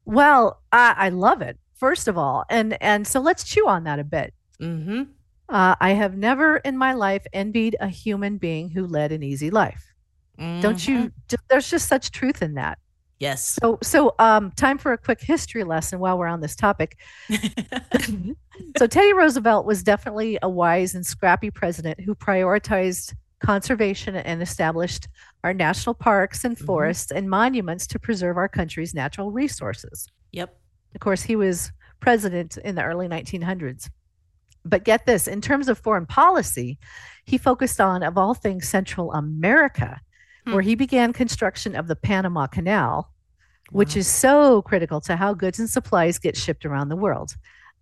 well, 0.06 0.62
I, 0.72 0.96
I 0.98 1.10
love 1.10 1.42
it 1.42 1.58
first 1.82 2.08
of 2.08 2.18
all, 2.18 2.46
and 2.50 2.82
and 2.82 3.06
so 3.06 3.20
let's 3.20 3.44
chew 3.44 3.68
on 3.68 3.84
that 3.86 4.00
a 4.00 4.04
bit. 4.04 4.34
Mm-hmm. 4.62 5.04
Uh, 5.50 5.76
I 5.82 5.92
have 5.92 6.16
never 6.16 6.58
in 6.58 6.78
my 6.78 6.94
life 6.94 7.26
envied 7.34 7.76
a 7.82 7.88
human 7.88 8.38
being 8.38 8.70
who 8.70 8.88
led 8.88 9.12
an 9.12 9.24
easy 9.24 9.50
life. 9.50 9.94
Don't 10.38 10.76
Mm-hmm. 10.78 10.92
you? 10.92 11.12
There's 11.50 11.70
just 11.70 11.88
such 11.88 12.12
truth 12.12 12.42
in 12.42 12.54
that. 12.54 12.80
Yes. 13.20 13.60
So, 13.62 13.78
so 13.84 14.16
um, 14.18 14.50
time 14.52 14.80
for 14.80 14.94
a 14.94 14.98
quick 14.98 15.22
history 15.22 15.64
lesson 15.64 16.00
while 16.00 16.18
we're 16.18 16.26
on 16.26 16.42
this 16.42 16.56
topic. 16.56 16.98
so, 18.78 18.88
Teddy 18.88 19.14
Roosevelt 19.14 19.66
was 19.66 19.84
definitely 19.84 20.40
a 20.42 20.50
wise 20.50 20.96
and 20.96 21.06
scrappy 21.06 21.52
president 21.52 22.00
who 22.00 22.16
prioritized 22.16 23.14
conservation 23.42 24.16
and 24.16 24.42
established 24.42 25.08
our 25.44 25.54
national 25.54 25.96
parks 25.96 26.44
and 26.46 26.58
Mhm. 26.58 26.66
forests 26.66 27.12
and 27.12 27.30
monuments 27.30 27.88
to 27.88 28.00
preserve 28.00 28.38
our 28.38 28.48
country's 28.50 28.94
natural 28.94 29.32
resources. 29.32 30.08
yep. 30.32 30.58
Of 30.96 31.02
course, 31.02 31.24
he 31.24 31.36
was 31.36 31.72
president 32.00 32.58
in 32.58 32.76
the 32.76 32.84
early 32.84 33.08
1900s. 33.08 33.90
But 34.64 34.84
get 34.84 35.06
this 35.06 35.28
in 35.28 35.42
terms 35.42 35.68
of 35.70 35.78
foreign 35.80 36.06
policy, 36.06 36.78
he 37.26 37.38
focused 37.38 37.80
on, 37.82 38.04
of 38.04 38.18
all 38.18 38.34
things, 38.34 38.68
Central 38.68 39.12
America, 39.14 40.00
where 40.46 40.62
Hmm. 40.62 40.68
he 40.68 40.76
began 40.76 41.14
construction 41.14 41.76
of 41.76 41.88
the 41.88 41.96
Panama 41.96 42.48
Canal, 42.48 43.12
which 43.72 43.96
Wow. 43.96 44.00
is 44.00 44.08
so 44.08 44.62
critical 44.62 45.02
to 45.02 45.16
how 45.16 45.34
goods 45.34 45.60
and 45.60 45.70
supplies 45.70 46.20
get 46.20 46.36
shipped 46.38 46.66
around 46.66 46.90
the 46.90 46.96
world. 46.96 47.36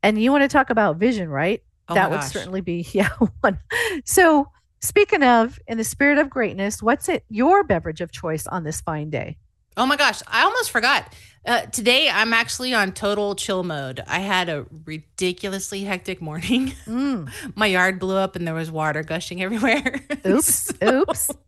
And 0.04 0.22
you 0.22 0.32
want 0.32 0.44
to 0.44 0.48
talk 0.48 0.70
about 0.70 0.98
vision, 0.98 1.30
right? 1.30 1.62
Oh 1.90 1.96
that 1.96 2.10
would 2.12 2.24
certainly 2.24 2.62
be, 2.62 2.88
yeah, 2.94 3.10
one. 3.42 3.60
So, 4.06 4.52
speaking 4.80 5.24
of, 5.24 5.60
in 5.68 5.78
the 5.78 5.84
spirit 5.84 6.18
of 6.18 6.30
greatness, 6.30 6.82
what's 6.82 7.10
it 7.10 7.24
your 7.30 7.64
beverage 7.64 8.02
of 8.02 8.12
choice 8.12 8.48
on 8.48 8.64
this 8.64 8.82
fine 8.82 9.10
day? 9.10 9.38
Oh 9.78 9.86
my 9.86 9.96
gosh, 9.96 10.22
I 10.28 10.44
almost 10.44 10.72
forgot. 10.72 11.14
Uh, 11.46 11.62
today 11.68 12.10
I'm 12.12 12.34
actually 12.34 12.74
on 12.74 12.92
total 12.92 13.34
chill 13.36 13.64
mode. 13.64 14.02
I 14.08 14.20
had 14.20 14.50
a 14.50 14.66
ridiculously 14.86 15.84
hectic 15.84 16.22
morning. 16.22 16.74
Mm, 16.86 17.30
My 17.56 17.68
yard 17.68 18.00
blew 18.00 18.18
up 18.18 18.36
and 18.36 18.46
there 18.48 18.54
was 18.56 18.70
water 18.72 19.04
gushing 19.04 19.42
everywhere. 19.42 20.02
oops, 20.28 20.74
So- 20.80 21.02
oops. 21.08 21.30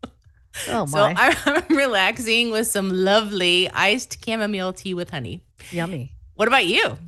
Oh 0.68 0.84
my, 0.86 1.14
I'm 1.16 1.34
I'm 1.46 1.76
relaxing 1.76 2.50
with 2.50 2.66
some 2.66 2.90
lovely 2.90 3.70
iced 3.70 4.22
chamomile 4.22 4.74
tea 4.74 4.92
with 4.92 5.08
honey. 5.08 5.42
yummy. 5.70 6.12
What 6.34 6.46
about 6.46 6.66
you? 6.66 6.98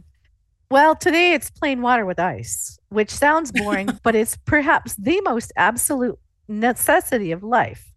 Well, 0.71 0.97
today 0.97 1.35
it's 1.35 1.50
plain 1.50 1.83
water 1.83 2.07
with 2.07 2.19
ice, 2.19 2.78
which 2.94 3.10
sounds 3.10 3.52
boring, 3.52 3.88
but 4.02 4.14
it's 4.14 4.36
perhaps 4.44 4.94
the 4.96 5.20
most 5.22 5.52
absolute 5.56 6.18
necessity 6.48 7.32
of 7.32 7.42
life. 7.42 7.92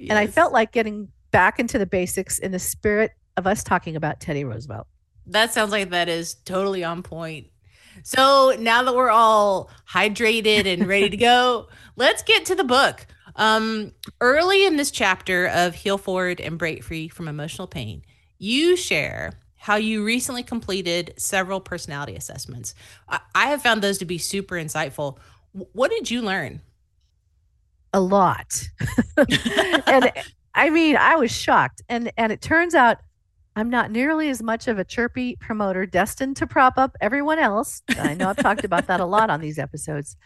And 0.00 0.18
I 0.18 0.26
felt 0.26 0.52
like 0.52 0.72
getting 0.72 1.08
back 1.30 1.60
into 1.60 1.78
the 1.78 1.86
basics 1.86 2.38
in 2.38 2.50
the 2.50 2.58
spirit 2.58 3.12
of 3.36 3.46
us 3.46 3.62
talking 3.62 3.96
about 3.96 4.20
Teddy 4.20 4.44
Roosevelt. 4.44 4.86
that 5.26 5.52
sounds 5.52 5.70
like 5.70 5.90
that 5.90 6.08
is 6.08 6.34
totally 6.34 6.82
on 6.82 7.02
point. 7.02 7.46
So 8.02 8.56
now 8.58 8.82
that 8.82 8.94
we're 8.94 9.10
all 9.10 9.70
hydrated 9.88 10.66
and 10.66 10.86
ready 10.86 11.10
to 11.10 11.16
go, 11.16 11.68
let's 11.96 12.22
get 12.22 12.44
to 12.46 12.54
the 12.54 12.64
book. 12.64 13.06
Um, 13.36 13.92
early 14.20 14.66
in 14.66 14.76
this 14.76 14.90
chapter 14.90 15.46
of 15.46 15.74
Heal 15.74 15.98
Forward 15.98 16.40
and 16.40 16.58
Break 16.58 16.82
Free 16.82 17.08
from 17.08 17.28
Emotional 17.28 17.68
Pain, 17.68 18.02
you 18.38 18.76
share 18.76 19.32
how 19.62 19.76
you 19.76 20.04
recently 20.04 20.42
completed 20.42 21.14
several 21.16 21.60
personality 21.60 22.16
assessments. 22.16 22.74
I, 23.08 23.20
I 23.32 23.46
have 23.46 23.62
found 23.62 23.80
those 23.80 23.96
to 23.98 24.04
be 24.04 24.18
super 24.18 24.56
insightful. 24.56 25.18
W- 25.54 25.70
What 25.72 25.92
did 25.92 26.10
you 26.10 26.20
learn? 26.20 26.60
A 27.92 28.00
lot. 28.00 28.60
and 29.86 30.10
I 30.52 30.68
mean, 30.70 30.96
I 30.96 31.14
was 31.14 31.30
shocked. 31.30 31.80
And 31.88 32.10
and 32.16 32.32
it 32.32 32.42
turns 32.42 32.74
out 32.74 32.98
I'm 33.54 33.70
not 33.70 33.92
nearly 33.92 34.30
as 34.30 34.42
much 34.42 34.66
of 34.66 34.80
a 34.80 34.84
chirpy 34.84 35.36
promoter 35.36 35.86
destined 35.86 36.38
to 36.38 36.46
prop 36.48 36.76
up 36.76 36.96
everyone 37.00 37.38
else. 37.38 37.82
I 37.90 38.14
know 38.14 38.30
I've 38.30 38.38
talked 38.38 38.64
about 38.64 38.88
that 38.88 38.98
a 38.98 39.04
lot 39.04 39.30
on 39.30 39.40
these 39.40 39.60
episodes. 39.60 40.16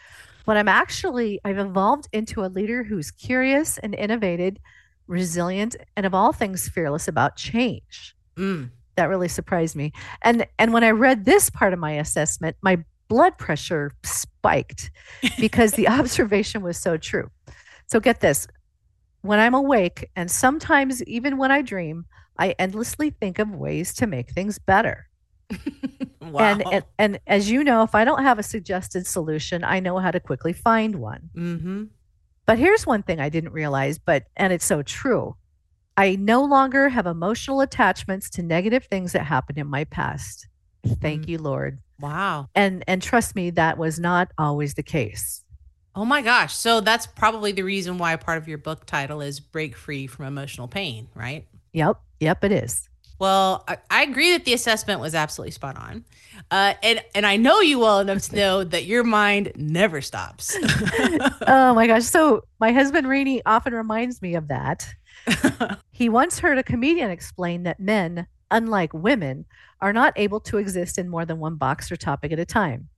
But 0.47 0.57
I'm 0.57 0.69
actually 0.69 1.41
I've 1.45 1.59
evolved 1.59 2.09
into 2.15 2.43
a 2.43 2.49
leader 2.49 2.85
who's 2.85 3.11
curious 3.11 3.77
and 3.77 3.95
innovative, 3.95 4.57
resilient, 5.09 5.77
and 5.95 6.07
of 6.07 6.15
all 6.15 6.33
things 6.33 6.71
fearless 6.71 7.07
about 7.07 7.37
change. 7.37 8.15
Mm. 8.37 8.71
That 8.97 9.09
really 9.09 9.29
surprised 9.29 9.77
me 9.77 9.93
and 10.23 10.47
and 10.59 10.73
when 10.73 10.85
i 10.85 10.91
read 10.91 11.25
this 11.25 11.51
part 11.51 11.73
of 11.73 11.79
my 11.79 11.93
assessment 11.93 12.57
my 12.63 12.83
blood 13.09 13.37
pressure 13.39 13.93
spiked 14.03 14.91
because 15.39 15.73
the 15.73 15.89
observation 16.01 16.63
was 16.63 16.79
so 16.79 16.97
true 16.97 17.31
so 17.87 18.01
get 18.01 18.21
this 18.21 18.47
when 19.23 19.39
i'm 19.39 19.55
awake 19.55 20.11
and 20.17 20.31
sometimes 20.31 21.03
even 21.05 21.37
when 21.37 21.51
i 21.51 21.63
dream 21.63 22.05
i 22.39 22.55
endlessly 22.59 23.11
think 23.11 23.39
of 23.39 23.51
ways 23.51 23.95
to 23.95 24.07
make 24.07 24.31
things 24.31 24.59
better 24.59 25.09
Wow. 26.21 26.41
and, 26.41 26.65
and 26.73 26.85
and 26.99 27.21
as 27.29 27.49
you 27.49 27.63
know 27.63 27.85
if 27.85 27.95
i 27.95 28.05
don't 28.05 28.25
have 28.25 28.41
a 28.41 28.43
suggested 28.43 29.07
solution 29.07 29.63
i 29.63 29.79
know 29.79 29.99
how 29.99 30.11
to 30.11 30.19
quickly 30.19 30.53
find 30.53 30.97
one 30.97 31.31
mm-hmm. 31.37 31.85
but 32.47 32.59
here's 32.59 32.85
one 32.85 33.03
thing 33.05 33.21
I 33.21 33.29
didn't 33.29 33.53
realize, 33.53 33.99
but 33.99 34.25
and 34.37 34.53
it's 34.53 34.65
so 34.65 34.83
true. 34.83 35.37
I 35.97 36.17
no 36.17 36.45
longer 36.45 36.89
have 36.89 37.07
emotional 37.07 37.61
attachments 37.61 38.29
to 38.31 38.43
negative 38.43 38.85
things 38.91 39.13
that 39.13 39.25
happened 39.25 39.59
in 39.59 39.67
my 39.67 39.85
past. 39.85 40.47
Thank 41.01 41.23
Mm. 41.23 41.29
you, 41.29 41.39
Lord. 41.39 41.79
Wow. 42.01 42.49
And 42.55 42.85
and 42.87 43.03
trust 43.03 43.35
me, 43.35 43.51
that 43.51 43.79
was 43.79 43.99
not 43.99 44.31
always 44.39 44.75
the 44.75 44.83
case. 44.83 45.43
Oh 45.95 46.05
my 46.05 46.21
gosh. 46.21 46.55
So 46.55 46.81
that's 46.83 47.07
probably 47.07 47.53
the 47.53 47.63
reason 47.63 47.97
why 47.97 48.15
part 48.17 48.37
of 48.37 48.47
your 48.47 48.59
book 48.59 48.85
title 48.85 49.23
is 49.23 49.41
Break 49.41 49.75
Free 49.75 50.07
from 50.07 50.27
Emotional 50.27 50.69
Pain, 50.69 51.09
right? 51.15 51.47
Yep, 51.73 51.99
yep, 52.21 52.45
it 52.45 52.53
is. 52.53 52.87
Well, 53.19 53.65
I, 53.67 53.79
I 53.91 54.03
agree 54.03 54.33
that 54.33 54.45
the 54.45 54.53
assessment 54.53 55.01
was 55.01 55.15
absolutely 55.15 55.53
spot 55.53 55.79
on. 55.79 56.05
Uh, 56.51 56.75
and, 56.83 57.03
and 57.15 57.25
I 57.25 57.39
know 57.39 57.61
you 57.61 57.79
well 57.79 58.01
enough 58.01 58.25
to 58.29 58.37
know 58.37 58.63
that 58.63 58.85
your 58.85 59.05
mind 59.05 59.53
never 59.57 60.03
stops. 60.03 60.55
oh 61.47 61.73
my 61.75 61.87
gosh. 61.87 62.05
So 62.05 62.45
my 62.61 62.73
husband 62.73 63.09
Rainey 63.09 63.41
often 63.47 63.73
reminds 63.73 64.21
me 64.21 64.35
of 64.35 64.49
that. 64.49 64.87
He 65.97 66.11
once 66.11 66.41
heard 66.41 66.59
a 66.59 66.63
comedian 66.63 67.11
explain 67.11 67.63
that 67.63 67.81
men, 67.81 68.27
unlike 68.51 68.93
women, 68.93 69.47
are 69.81 69.95
not 69.95 70.13
able 70.17 70.41
to 70.41 70.59
exist 70.59 70.99
in 70.99 71.09
more 71.09 71.25
than 71.25 71.39
one 71.39 71.57
box 71.57 71.91
or 71.91 71.97
topic 71.97 72.33
at 72.33 72.39
a 72.39 72.45
time. 72.45 72.91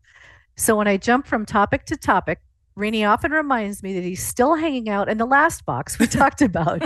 So 0.56 0.74
when 0.74 0.88
I 0.88 0.96
jump 0.96 1.24
from 1.24 1.46
topic 1.46 1.84
to 1.86 1.96
topic, 1.96 2.40
Rainey 2.74 3.04
often 3.04 3.30
reminds 3.30 3.84
me 3.84 3.94
that 3.94 4.02
he's 4.02 4.24
still 4.24 4.56
hanging 4.56 4.88
out 4.88 5.08
in 5.08 5.18
the 5.18 5.26
last 5.26 5.64
box 5.64 6.00
we 6.00 6.06
talked 6.08 6.42
about. 6.42 6.82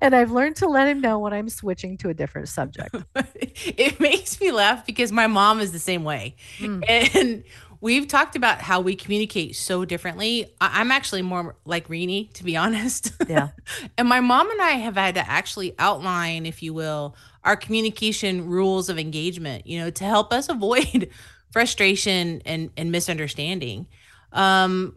and 0.00 0.14
I've 0.14 0.30
learned 0.30 0.54
to 0.56 0.68
let 0.68 0.86
him 0.86 1.00
know 1.00 1.18
when 1.18 1.32
I'm 1.32 1.48
switching 1.48 1.96
to 1.98 2.08
a 2.08 2.14
different 2.14 2.48
subject. 2.48 2.94
it 3.34 3.98
makes 3.98 4.40
me 4.40 4.52
laugh 4.52 4.86
because 4.86 5.10
my 5.10 5.26
mom 5.26 5.58
is 5.58 5.72
the 5.72 5.80
same 5.80 6.04
way. 6.04 6.36
Mm. 6.58 6.84
And 6.88 7.44
we've 7.80 8.06
talked 8.06 8.36
about 8.36 8.60
how 8.60 8.80
we 8.80 8.94
communicate 8.94 9.56
so 9.56 9.84
differently. 9.84 10.54
I- 10.60 10.80
I'm 10.80 10.90
actually 10.90 11.22
more 11.22 11.56
like 11.64 11.88
Rini, 11.88 12.32
to 12.34 12.44
be 12.44 12.56
honest. 12.56 13.12
Yeah. 13.28 13.48
and 13.98 14.08
my 14.08 14.20
mom 14.20 14.50
and 14.50 14.60
I 14.60 14.72
have 14.72 14.96
had 14.96 15.14
to 15.16 15.28
actually 15.28 15.74
outline, 15.78 16.46
if 16.46 16.62
you 16.62 16.74
will, 16.74 17.16
our 17.44 17.56
communication 17.56 18.46
rules 18.46 18.88
of 18.88 18.98
engagement, 18.98 19.66
you 19.66 19.78
know, 19.78 19.90
to 19.90 20.04
help 20.04 20.32
us 20.32 20.48
avoid 20.48 21.10
frustration 21.52 22.42
and, 22.44 22.70
and 22.76 22.92
misunderstanding. 22.92 23.86
Um, 24.32 24.96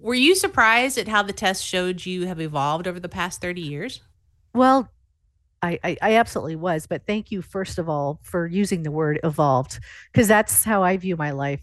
were 0.00 0.14
you 0.14 0.34
surprised 0.34 0.96
at 0.98 1.08
how 1.08 1.22
the 1.22 1.32
test 1.32 1.64
showed 1.64 2.06
you 2.06 2.26
have 2.26 2.40
evolved 2.40 2.86
over 2.86 2.98
the 2.98 3.08
past 3.08 3.40
30 3.40 3.60
years? 3.60 4.00
Well, 4.54 4.88
I, 5.62 5.78
I, 5.84 5.96
I 6.00 6.14
absolutely 6.14 6.56
was, 6.56 6.86
but 6.86 7.06
thank 7.06 7.30
you 7.30 7.42
first 7.42 7.78
of 7.78 7.88
all 7.88 8.18
for 8.22 8.46
using 8.46 8.82
the 8.82 8.90
word 8.90 9.20
evolved 9.22 9.78
because 10.10 10.26
that's 10.26 10.64
how 10.64 10.82
I 10.82 10.96
view 10.96 11.16
my 11.16 11.32
life 11.32 11.60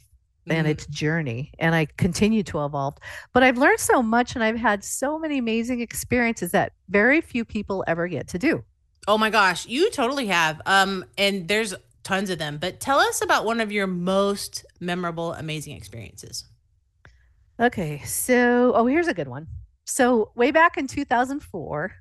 and 0.50 0.68
Mhm. 0.68 0.72
its 0.72 0.86
journey 0.88 1.51
and 1.60 1.75
I 1.75 1.86
continue 1.98 2.44
to 2.44 2.63
evolve. 2.66 2.96
But 3.34 3.44
I've 3.44 3.58
learned 3.58 3.80
so 3.80 4.01
much 4.01 4.36
and 4.36 4.44
I've 4.44 4.58
had 4.58 4.84
so 4.84 5.18
many 5.20 5.38
amazing 5.38 5.82
experiences 5.82 6.51
that 6.51 6.74
very 6.89 7.22
few 7.22 7.46
people 7.46 7.84
ever 7.88 8.08
get 8.08 8.27
to 8.30 8.39
do. 8.39 8.63
Oh 9.08 9.18
my 9.18 9.30
gosh, 9.30 9.66
you 9.66 9.89
totally 9.92 10.27
have. 10.27 10.62
Um, 10.66 11.06
and 11.18 11.48
there's 11.48 11.74
tons 12.04 12.30
of 12.30 12.39
them. 12.39 12.58
But 12.58 12.80
tell 12.80 13.00
us 13.00 13.22
about 13.22 13.46
one 13.46 13.60
of 13.60 13.72
your 13.72 13.88
most 13.88 14.66
memorable, 14.80 15.34
amazing 15.34 15.75
experiences. 15.75 16.46
Okay, 17.60 18.01
so 18.06 18.74
oh, 18.75 18.86
here's 18.86 19.08
a 19.08 19.13
good 19.13 19.27
one. 19.27 19.48
So 19.86 20.32
way 20.36 20.51
back 20.51 20.77
in 20.77 20.88
2004, 20.88 21.92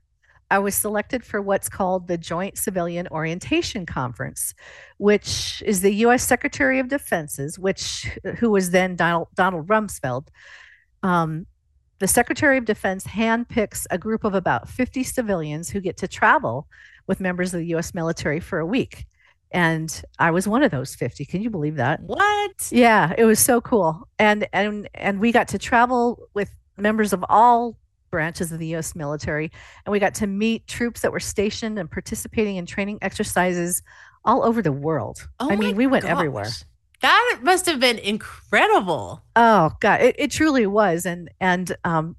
I 0.51 0.59
was 0.61 0.75
selected 0.75 1.25
for 1.25 1.43
what's 1.43 1.69
called 1.69 2.07
the 2.07 2.19
Joint 2.19 2.57
Civilian 2.57 3.09
Orientation 3.09 3.85
Conference, 3.85 4.55
which 4.99 5.63
is 5.67 5.81
the 5.81 5.93
U.S. 5.95 6.23
Secretary 6.23 6.79
of 6.79 6.89
Defense's, 6.89 7.59
which 7.59 8.09
who 8.39 8.51
was 8.51 8.71
then 8.71 8.97
Donald 8.97 9.29
Donald 9.35 9.67
Rumsfeld. 9.67 10.29
Um, 11.03 11.47
the 11.99 12.07
Secretary 12.07 12.59
of 12.59 12.65
Defense 12.65 13.07
handpicks 13.07 13.87
a 13.91 13.99
group 13.99 14.25
of 14.25 14.35
about 14.35 14.69
50 14.69 15.03
civilians 15.03 15.71
who 15.71 15.81
get 15.81 15.97
to 15.99 16.09
travel 16.09 16.69
with 17.07 17.21
members 17.21 17.55
of 17.55 17.61
the 17.61 17.67
U.S. 17.69 17.95
military 17.95 18.39
for 18.39 18.59
a 18.59 18.67
week, 18.67 19.07
and 19.51 20.03
I 20.19 20.31
was 20.31 20.47
one 20.47 20.63
of 20.63 20.71
those 20.71 20.95
50. 20.95 21.25
Can 21.25 21.43
you 21.43 21.51
believe 21.51 21.77
that? 21.77 22.01
What? 22.03 22.69
Yeah, 22.71 23.15
it 23.17 23.25
was 23.25 23.41
so 23.41 23.61
cool. 23.61 24.09
And 24.19 24.47
and 24.53 24.89
and 24.95 25.19
we 25.19 25.33
got 25.33 25.49
to 25.49 25.59
travel 25.59 26.29
with 26.35 26.55
members 26.77 27.13
of 27.13 27.25
all 27.29 27.77
branches 28.17 28.51
of 28.51 28.59
the 28.59 28.75
US 28.77 28.97
military 28.97 29.53
and 29.85 29.93
we 29.93 29.99
got 29.99 30.15
to 30.15 30.27
meet 30.27 30.67
troops 30.67 31.03
that 31.03 31.13
were 31.13 31.21
stationed 31.21 31.79
and 31.79 31.91
participating 31.91 32.57
in 32.57 32.65
training 32.65 32.99
exercises 33.03 33.83
all 34.25 34.43
over 34.43 34.63
the 34.63 34.73
world. 34.73 35.29
Oh 35.39 35.51
I 35.51 35.57
mean, 35.57 35.77
we 35.77 35.87
went 35.87 36.07
everywhere. 36.07 36.49
That 37.03 37.41
must 37.43 37.67
have 37.67 37.79
been 37.79 37.99
incredible. 37.99 39.23
Oh 39.37 39.71
God, 39.81 40.01
it, 40.01 40.17
it 40.19 40.31
truly 40.31 40.67
was. 40.67 41.05
And 41.05 41.29
and 41.41 41.77
um 41.85 42.17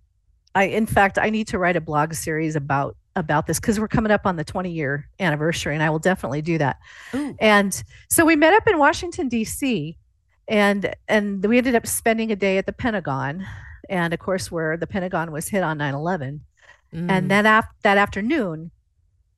I 0.54 0.66
in 0.66 0.86
fact 0.86 1.18
I 1.18 1.32
need 1.32 1.48
to 1.48 1.58
write 1.58 1.76
a 1.76 1.82
blog 1.82 2.14
series 2.14 2.56
about 2.56 2.96
about 3.16 3.48
this 3.48 3.60
because 3.60 3.80
we're 3.80 3.88
coming 3.88 4.12
up 4.12 4.28
on 4.28 4.36
the 4.36 4.44
20 4.44 4.70
year 4.70 5.10
anniversary 5.20 5.74
and 5.74 5.82
I 5.82 5.90
will 5.90 5.98
definitely 5.98 6.44
do 6.44 6.60
that. 6.60 6.78
Ooh. 7.16 7.36
And 7.40 7.84
so 8.08 8.24
we 8.24 8.36
met 8.36 8.54
up 8.54 8.68
in 8.68 8.78
Washington 8.78 9.30
D.C. 9.30 9.98
and 10.48 10.94
and 11.08 11.44
we 11.44 11.58
ended 11.58 11.74
up 11.74 11.88
spending 11.88 12.32
a 12.32 12.36
day 12.36 12.60
at 12.60 12.68
the 12.68 12.74
Pentagon, 12.74 13.48
and 13.90 14.14
of 14.14 14.20
course 14.20 14.52
where 14.52 14.78
the 14.78 14.88
Pentagon 14.88 15.32
was 15.32 15.50
hit 15.50 15.64
on 15.64 15.78
9/11. 15.78 16.42
Mm. 16.94 17.12
And 17.12 17.32
then 17.32 17.46
af- 17.46 17.68
that 17.84 17.98
afternoon, 17.98 18.72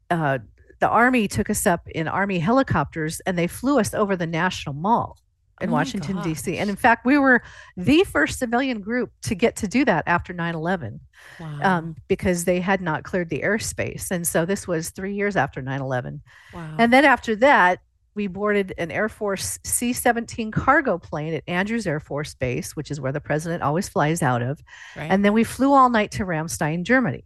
uh, 0.10 0.40
the 0.80 0.90
Army 0.90 1.28
took 1.28 1.50
us 1.50 1.66
up 1.66 1.88
in 1.90 2.08
Army 2.08 2.40
helicopters 2.40 3.20
and 3.22 3.38
they 3.38 3.48
flew 3.48 3.80
us 3.80 3.94
over 3.94 4.16
the 4.16 4.28
National 4.28 4.74
Mall 4.74 5.18
in 5.62 5.70
Oh 5.70 5.74
Washington 5.74 6.22
D.C. 6.22 6.58
And 6.58 6.70
in 6.70 6.76
fact, 6.76 7.06
we 7.06 7.18
were 7.18 7.42
the 7.76 8.04
first 8.06 8.40
civilian 8.40 8.82
group 8.82 9.12
to 9.24 9.36
get 9.36 9.56
to 9.58 9.68
do 9.68 9.84
that 9.86 10.04
after 10.08 10.34
9/11 10.34 11.00
wow. 11.40 11.60
um, 11.62 11.96
because 12.08 12.46
they 12.46 12.60
had 12.60 12.82
not 12.82 13.04
cleared 13.04 13.30
the 13.30 13.42
airspace. 13.42 14.12
And 14.12 14.26
so 14.26 14.46
this 14.46 14.68
was 14.68 14.90
three 14.92 15.16
years 15.16 15.36
after 15.36 15.62
9/11. 15.62 16.22
wow. 16.54 16.76
And 16.78 16.94
then 16.94 17.06
after 17.06 17.36
that, 17.38 17.80
we 18.20 18.28
boarded 18.28 18.74
an 18.78 18.92
Air 18.92 19.08
Force 19.08 19.60
C 19.64 19.94
17 19.94 20.52
cargo 20.52 20.98
plane 20.98 21.34
at 21.34 21.44
Andrews 21.48 21.88
Air 21.88 22.02
Force 22.02 22.36
Base, 22.36 22.76
which 22.76 22.92
is 22.92 23.00
where 23.00 23.14
the 23.14 23.22
president 23.22 23.64
always 23.64 23.88
flies 23.88 24.22
out 24.22 24.42
of. 24.42 24.62
right? 24.98 25.10
And 25.10 25.24
then 25.24 25.32
we 25.32 25.46
flew 25.46 25.72
all 25.72 25.90
night 25.90 26.12
to 26.12 26.26
Ramstein, 26.26 26.84
Germany. 26.84 27.24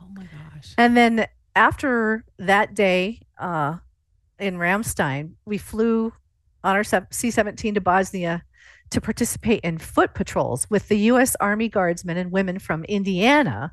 oh 0.00 0.06
my 0.14 0.22
gosh. 0.22 0.72
And 0.78 0.96
then 0.96 1.26
after 1.54 2.24
that 2.38 2.72
day 2.72 3.20
uh, 3.36 3.76
in 4.38 4.56
Ramstein, 4.56 5.32
we 5.44 5.58
flew 5.58 6.14
on 6.64 6.76
our 6.76 6.84
C 7.10 7.30
17 7.30 7.74
to 7.74 7.82
Bosnia 7.82 8.42
to 8.88 9.02
participate 9.02 9.60
in 9.60 9.76
foot 9.76 10.14
patrols 10.14 10.66
with 10.70 10.88
the 10.88 10.96
U.S. 11.10 11.36
Army 11.40 11.68
Guardsmen 11.68 12.16
and 12.16 12.32
women 12.32 12.58
from 12.58 12.84
Indiana. 12.84 13.72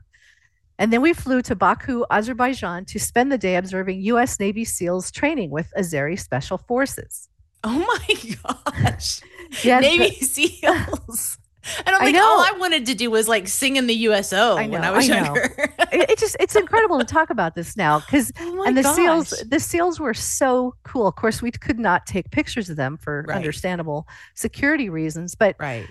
And 0.83 0.91
then 0.91 1.01
we 1.01 1.13
flew 1.13 1.41
to 1.43 1.55
Baku, 1.55 2.03
Azerbaijan 2.11 2.83
to 2.87 2.99
spend 2.99 3.31
the 3.31 3.37
day 3.37 3.55
observing 3.55 4.01
U.S. 4.01 4.37
Navy 4.37 4.65
SEALs 4.65 5.11
training 5.11 5.49
with 5.49 5.71
Azeri 5.77 6.19
Special 6.19 6.57
Forces. 6.57 7.29
Oh 7.63 7.79
my 7.87 8.35
gosh. 8.73 9.21
Yes, 9.63 9.81
Navy 9.81 10.11
SEALs. 10.19 11.37
And 11.85 11.95
I'm 11.95 12.01
I 12.01 12.05
like, 12.07 12.15
all. 12.15 12.21
I 12.41 12.51
wanted 12.59 12.85
to 12.87 12.95
do 12.95 13.09
was 13.09 13.29
like 13.29 13.47
sing 13.47 13.77
in 13.77 13.87
the 13.87 13.93
USO 13.93 14.57
I 14.57 14.67
when 14.67 14.83
I 14.83 14.91
was 14.91 15.09
I 15.09 15.19
know. 15.21 15.23
younger. 15.27 15.53
it, 15.93 16.09
it 16.09 16.19
just 16.19 16.35
it's 16.41 16.57
incredible 16.57 16.99
to 16.99 17.05
talk 17.05 17.29
about 17.29 17.55
this 17.55 17.77
now 17.77 18.01
because 18.01 18.33
oh 18.41 18.63
and 18.63 18.75
the 18.77 18.81
gosh. 18.81 18.93
seals 18.97 19.29
the 19.47 19.61
seals 19.61 20.01
were 20.01 20.13
so 20.13 20.75
cool 20.83 21.07
of 21.07 21.15
course 21.15 21.41
we 21.41 21.49
could 21.51 21.79
not 21.79 22.05
take 22.05 22.29
pictures 22.31 22.69
of 22.69 22.75
them 22.75 22.97
for 22.97 23.23
Right. 23.29 23.37
understandable 23.37 24.05
security 24.35 24.89
reasons 24.89 25.35
but 25.35 25.55
Right. 25.57 25.87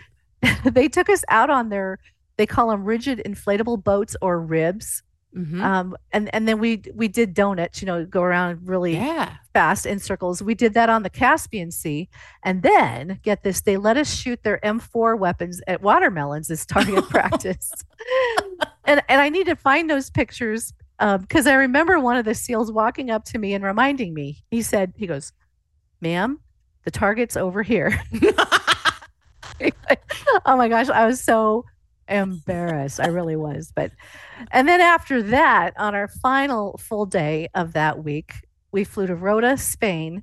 they 0.66 0.88
took 0.88 1.08
us 1.08 1.24
out 1.30 1.48
on 1.48 1.70
their 1.70 1.98
they 2.36 2.46
call 2.46 2.70
them 2.70 2.84
rigid 2.84 3.22
inflatable 3.26 3.82
boats 3.82 4.16
or 4.22 4.40
ribs 4.40 5.02
Mhm. 5.34 5.62
um 5.62 5.96
and 6.12 6.28
and 6.34 6.46
then 6.46 6.58
we 6.58 6.82
we 6.94 7.08
did 7.08 7.32
donuts 7.32 7.80
you 7.80 7.86
know 7.86 8.04
go 8.04 8.20
around 8.20 8.68
really 8.68 8.96
yeah. 8.96 9.36
fast 9.54 9.86
in 9.86 9.98
circles 9.98 10.42
we 10.42 10.54
did 10.54 10.74
that 10.74 10.90
on 10.90 11.04
the 11.04 11.08
caspian 11.08 11.70
sea 11.70 12.10
and 12.42 12.62
then 12.62 13.18
get 13.22 13.42
this 13.42 13.62
they 13.62 13.78
let 13.78 13.96
us 13.96 14.12
shoot 14.14 14.42
their 14.42 14.58
m4 14.62 15.18
weapons 15.18 15.62
at 15.66 15.80
watermelons 15.80 16.50
as 16.50 16.66
target 16.66 17.02
practice 17.08 17.72
and 18.84 19.02
and 19.08 19.22
i 19.22 19.30
need 19.30 19.46
to 19.46 19.56
find 19.56 19.88
those 19.88 20.10
pictures 20.10 20.74
because 21.20 21.46
i 21.46 21.54
remember 21.54 21.98
one 21.98 22.18
of 22.18 22.26
the 22.26 22.34
seals 22.34 22.70
walking 22.70 23.10
up 23.10 23.24
to 23.24 23.38
me 23.38 23.54
and 23.54 23.64
reminding 23.64 24.12
me 24.12 24.44
he 24.50 24.60
said 24.60 24.92
he 24.98 25.06
goes 25.06 25.32
ma'am 26.02 26.40
the 26.84 26.90
target's 26.90 27.38
over 27.38 27.62
here 27.62 27.98
oh 30.44 30.56
my 30.58 30.68
gosh 30.68 30.90
i 30.90 31.06
was 31.06 31.22
so 31.22 31.64
embarrassed. 32.08 33.00
I 33.00 33.06
really 33.06 33.36
was 33.36 33.72
but 33.74 33.92
and 34.50 34.68
then 34.68 34.80
after 34.80 35.22
that 35.22 35.74
on 35.78 35.94
our 35.94 36.08
final 36.08 36.78
full 36.78 37.06
day 37.06 37.48
of 37.54 37.72
that 37.74 38.02
week 38.02 38.34
we 38.72 38.84
flew 38.84 39.06
to 39.06 39.14
rota 39.14 39.56
spain 39.56 40.22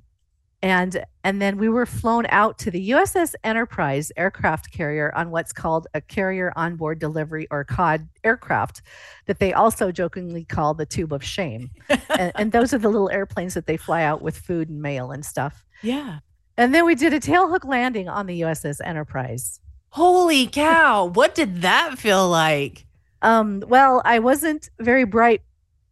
and 0.62 1.04
and 1.24 1.40
then 1.40 1.56
we 1.56 1.68
were 1.68 1.86
flown 1.86 2.26
out 2.28 2.58
to 2.58 2.70
the 2.70 2.90
uss 2.90 3.34
enterprise 3.44 4.12
aircraft 4.16 4.70
carrier 4.72 5.12
on 5.14 5.30
what's 5.30 5.52
called 5.52 5.86
a 5.94 6.00
carrier 6.00 6.52
onboard 6.56 6.98
delivery 6.98 7.46
or 7.50 7.64
cod 7.64 8.08
aircraft 8.24 8.82
that 9.26 9.38
they 9.38 9.52
also 9.52 9.90
jokingly 9.90 10.44
call 10.44 10.74
the 10.74 10.86
tube 10.86 11.12
of 11.12 11.24
shame. 11.24 11.70
And, 11.88 12.32
and 12.34 12.52
those 12.52 12.74
are 12.74 12.78
the 12.78 12.88
little 12.88 13.10
airplanes 13.10 13.54
that 13.54 13.66
they 13.66 13.76
fly 13.76 14.02
out 14.02 14.22
with 14.22 14.36
food 14.36 14.68
and 14.68 14.82
mail 14.82 15.10
and 15.10 15.24
stuff. 15.24 15.64
Yeah. 15.82 16.18
and 16.58 16.74
then 16.74 16.84
we 16.84 16.94
did 16.94 17.14
a 17.14 17.20
tailhook 17.20 17.64
landing 17.64 18.08
on 18.08 18.26
the 18.26 18.42
uss 18.42 18.80
enterprise 18.84 19.60
Holy 19.90 20.46
cow. 20.46 21.06
What 21.06 21.34
did 21.34 21.62
that 21.62 21.98
feel 21.98 22.28
like? 22.28 22.86
Um, 23.22 23.62
well, 23.66 24.00
I 24.04 24.18
wasn't 24.20 24.70
very 24.78 25.04
bright 25.04 25.42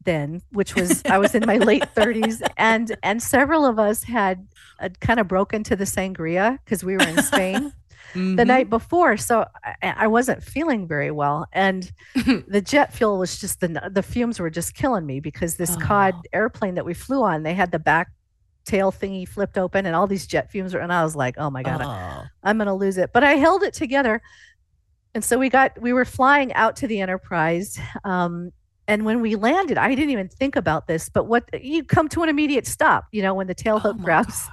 then, 0.05 0.41
which 0.53 0.75
was 0.75 1.03
I 1.05 1.19
was 1.19 1.35
in 1.35 1.45
my 1.47 1.59
late 1.71 1.85
30s, 1.95 2.41
and 2.57 2.97
and 3.03 3.23
several 3.23 3.67
of 3.67 3.79
us 3.79 4.05
had 4.05 4.47
uh, 4.81 4.89
kind 5.01 5.21
of 5.21 5.29
broken 5.29 5.63
to 5.65 5.77
the 5.77 5.85
sangria 5.85 6.59
because 6.65 6.83
we 6.85 6.95
were 6.97 7.03
in 7.07 7.21
Spain 7.23 7.73
the 8.15 8.19
Mhm. 8.21 8.47
night 8.47 8.71
before, 8.71 9.19
so 9.19 9.45
I, 9.83 10.05
I 10.05 10.07
wasn't 10.07 10.43
feeling 10.43 10.89
very 10.89 11.11
well, 11.11 11.47
and 11.53 11.93
the 12.15 12.63
jet 12.65 12.95
fuel 12.95 13.19
was 13.19 13.39
just 13.39 13.61
the 13.61 13.91
the 13.93 14.03
fumes 14.03 14.41
were 14.41 14.49
just 14.49 14.75
killing 14.75 15.05
me 15.05 15.21
because 15.21 15.57
this 15.57 15.77
cod 15.77 16.15
Oh. 16.17 16.23
airplane 16.33 16.77
that 16.77 16.87
we 16.87 16.95
flew 16.95 17.23
on, 17.23 17.43
they 17.43 17.53
had 17.55 17.71
the 17.73 17.79
back 17.79 18.09
tail 18.69 18.93
thingy 18.93 19.27
flipped 19.27 19.57
open 19.59 19.87
and 19.87 19.97
all 19.97 20.07
these 20.07 20.27
jet 20.27 20.51
fumes 20.51 20.75
were, 20.75 20.81
and 20.81 20.93
I 20.93 21.03
was 21.03 21.17
like, 21.17 21.37
oh 21.39 21.51
my 21.51 21.63
god, 21.63 21.81
Oh. 21.83 22.27
I'm 22.43 22.59
going 22.59 22.67
to 22.67 22.75
lose 22.75 22.99
it. 22.99 23.11
But 23.13 23.25
I 23.25 23.33
held 23.33 23.63
it 23.63 23.75
together. 23.75 24.21
And 25.15 25.25
so 25.25 25.39
we 25.39 25.49
got, 25.49 25.81
we 25.81 25.93
were 25.93 26.05
flying 26.05 26.53
out 26.53 26.77
to 26.77 26.87
the 26.87 27.01
Enterprise. 27.01 27.79
Um, 28.05 28.53
and 28.87 29.05
when 29.05 29.21
we 29.21 29.37
landed, 29.37 29.79
I 29.79 29.89
didn't 29.95 30.11
even 30.11 30.29
think 30.29 30.55
about 30.55 30.87
this, 30.87 31.09
but 31.09 31.25
what 31.25 31.45
you 31.63 31.83
come 31.83 32.09
to 32.11 32.23
an 32.23 32.29
immediate 32.29 32.67
stop, 32.67 33.07
you 33.11 33.23
know, 33.23 33.35
when 33.35 33.47
the 33.47 33.55
tail 33.55 33.77
Oh 33.77 33.81
hook 33.81 33.99
my 33.99 34.05
grabs, 34.05 34.47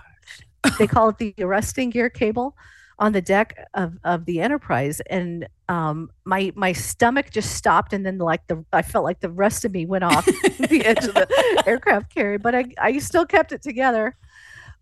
they 0.80 0.88
call 0.88 1.10
it 1.10 1.18
the 1.18 1.36
arresting 1.40 1.90
gear 1.90 2.10
cable 2.10 2.56
on 2.98 3.12
the 3.12 3.22
deck 3.22 3.68
of, 3.74 3.98
of 4.04 4.26
the 4.26 4.42
Enterprise. 4.42 5.02
And 5.10 5.48
um, 5.68 6.10
my, 6.24 6.52
my 6.56 6.72
stomach 6.72 7.30
just 7.32 7.56
stopped. 7.56 7.94
And 7.94 8.06
then 8.06 8.18
like 8.18 8.48
the, 8.48 8.64
I 8.72 8.82
felt 8.82 9.04
like 9.04 9.20
the 9.20 9.30
rest 9.30 9.66
of 9.66 9.72
me 9.72 9.86
went 9.86 10.04
off 10.04 10.26
the 10.70 10.84
edge 10.86 11.04
of 11.04 11.14
the 11.14 11.64
aircraft 11.66 12.14
carrier, 12.14 12.40
but 12.40 12.56
I, 12.56 12.66
I 12.80 12.98
still 13.00 13.26
kept 13.26 13.52
it 13.52 13.62
together 13.62 14.16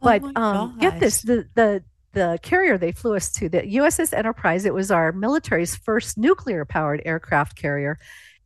Oh 0.04 0.19
but 0.19 0.21
my 0.21 0.32
um, 0.36 0.78
get 0.80 0.99
this 0.99 1.21
the 1.21 1.47
the 1.56 1.84
the 2.12 2.38
carrier 2.43 2.78
they 2.78 2.91
flew 2.91 3.15
us 3.15 3.32
to 3.34 3.49
the 3.49 3.62
USS 3.62 4.13
Enterprise. 4.13 4.65
It 4.65 4.73
was 4.73 4.91
our 4.91 5.12
military's 5.12 5.76
first 5.76 6.17
nuclear 6.17 6.65
powered 6.65 7.02
aircraft 7.06 7.56
carrier, 7.56 7.97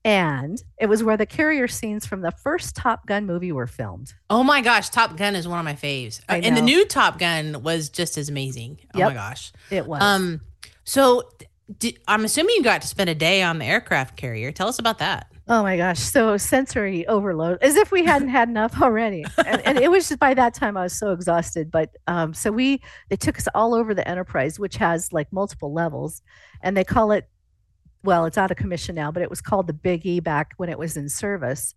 and 0.07 0.63
it 0.79 0.87
was 0.87 1.03
where 1.03 1.17
the 1.17 1.25
carrier 1.25 1.67
scenes 1.67 2.05
from 2.05 2.21
the 2.21 2.31
first 2.31 2.75
Top 2.75 3.05
Gun 3.05 3.25
movie 3.25 3.51
were 3.51 3.67
filmed. 3.67 4.13
Oh 4.29 4.43
my 4.43 4.61
gosh, 4.61 4.89
Top 4.89 5.17
Gun 5.17 5.35
is 5.35 5.47
one 5.47 5.59
of 5.59 5.65
my 5.65 5.73
faves. 5.75 6.21
I 6.29 6.37
Uh, 6.39 6.41
and 6.43 6.55
the 6.57 6.61
new 6.61 6.85
Top 6.85 7.19
Gun 7.19 7.61
was 7.61 7.89
just 7.89 8.17
as 8.17 8.29
amazing. 8.29 8.79
Oh 8.95 8.99
Yep. 8.99 9.07
my 9.09 9.13
gosh. 9.13 9.51
It 9.69 9.85
was. 9.85 10.01
Um 10.01 10.41
so 10.85 11.29
di- 11.79 11.97
I'm 12.07 12.23
assuming 12.23 12.55
you 12.55 12.63
got 12.63 12.81
to 12.81 12.87
spend 12.87 13.09
a 13.09 13.15
day 13.15 13.41
on 13.43 13.59
the 13.59 13.65
aircraft 13.65 14.15
carrier. 14.15 14.51
Tell 14.53 14.69
us 14.69 14.79
about 14.79 14.99
that. 14.99 15.27
oh 15.49 15.63
my 15.63 15.77
gosh, 15.77 15.99
so 15.99 16.35
sensory 16.37 17.05
overload, 17.07 17.57
as 17.61 17.75
if 17.77 17.89
we 17.91 18.03
hadn't 18.03 18.27
had 18.29 18.49
enough 18.49 18.81
already. 18.81 19.23
And, 19.45 19.61
and 19.65 19.77
it 19.77 19.89
was 19.91 20.07
just 20.09 20.19
by 20.19 20.33
that 20.33 20.53
time 20.53 20.75
I 20.77 20.83
was 20.83 20.93
so 20.97 21.11
exhausted. 21.11 21.69
But 21.71 21.95
um, 22.07 22.33
so 22.33 22.51
we 22.51 22.81
they 23.09 23.15
took 23.17 23.37
us 23.37 23.47
all 23.55 23.73
over 23.73 23.93
the 23.93 24.07
Enterprise, 24.07 24.57
which 24.59 24.77
has 24.77 25.11
like 25.13 25.31
multiple 25.33 25.73
levels, 25.73 26.21
and 26.61 26.75
they 26.77 26.83
call 26.85 27.11
it 27.11 27.29
well, 28.03 28.25
it's 28.25 28.37
out 28.37 28.51
of 28.51 28.57
commission 28.57 28.95
now, 28.95 29.11
but 29.11 29.23
it 29.23 29.29
was 29.29 29.41
called 29.41 29.67
the 29.67 29.73
Big 29.73 30.05
E 30.05 30.19
back 30.19 30.53
when 30.57 30.69
it 30.69 30.79
was 30.79 30.97
in 30.97 31.09
service. 31.09 31.75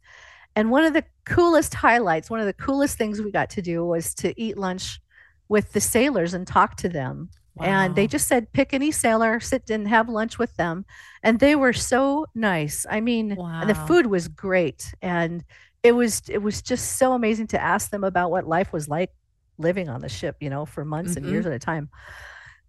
And 0.56 0.70
one 0.70 0.84
of 0.84 0.92
the 0.92 1.04
coolest 1.24 1.74
highlights, 1.74 2.30
one 2.30 2.40
of 2.40 2.46
the 2.46 2.52
coolest 2.52 2.98
things 2.98 3.20
we 3.20 3.30
got 3.30 3.50
to 3.50 3.62
do 3.62 3.84
was 3.84 4.14
to 4.14 4.38
eat 4.40 4.58
lunch 4.58 5.00
with 5.48 5.72
the 5.72 5.80
sailors 5.80 6.34
and 6.34 6.46
talk 6.46 6.76
to 6.76 6.88
them. 6.88 7.30
And 7.62 7.94
they 7.94 8.06
just 8.06 8.26
said, 8.26 8.50
pick 8.52 8.72
any 8.72 8.90
sailor, 8.90 9.38
sit 9.38 9.68
and 9.68 9.86
have 9.86 10.08
lunch 10.08 10.38
with 10.38 10.56
them. 10.56 10.86
And 11.22 11.38
they 11.38 11.56
were 11.56 11.74
so 11.74 12.26
nice. 12.34 12.86
I 12.88 13.00
mean, 13.00 13.32
and 13.38 13.68
the 13.68 13.74
food 13.74 14.06
was 14.06 14.28
great. 14.28 14.94
And 15.02 15.44
it 15.82 15.92
was 15.92 16.22
it 16.28 16.38
was 16.38 16.62
just 16.62 16.96
so 16.96 17.12
amazing 17.12 17.48
to 17.48 17.60
ask 17.60 17.90
them 17.90 18.04
about 18.04 18.30
what 18.30 18.46
life 18.46 18.72
was 18.72 18.88
like 18.88 19.10
living 19.58 19.90
on 19.90 20.00
the 20.00 20.08
ship, 20.08 20.36
you 20.40 20.48
know, 20.48 20.64
for 20.64 20.86
months 20.86 21.16
and 21.16 21.26
years 21.26 21.44
mm-hmm. 21.44 21.52
at 21.52 21.56
a 21.56 21.58
time. 21.58 21.90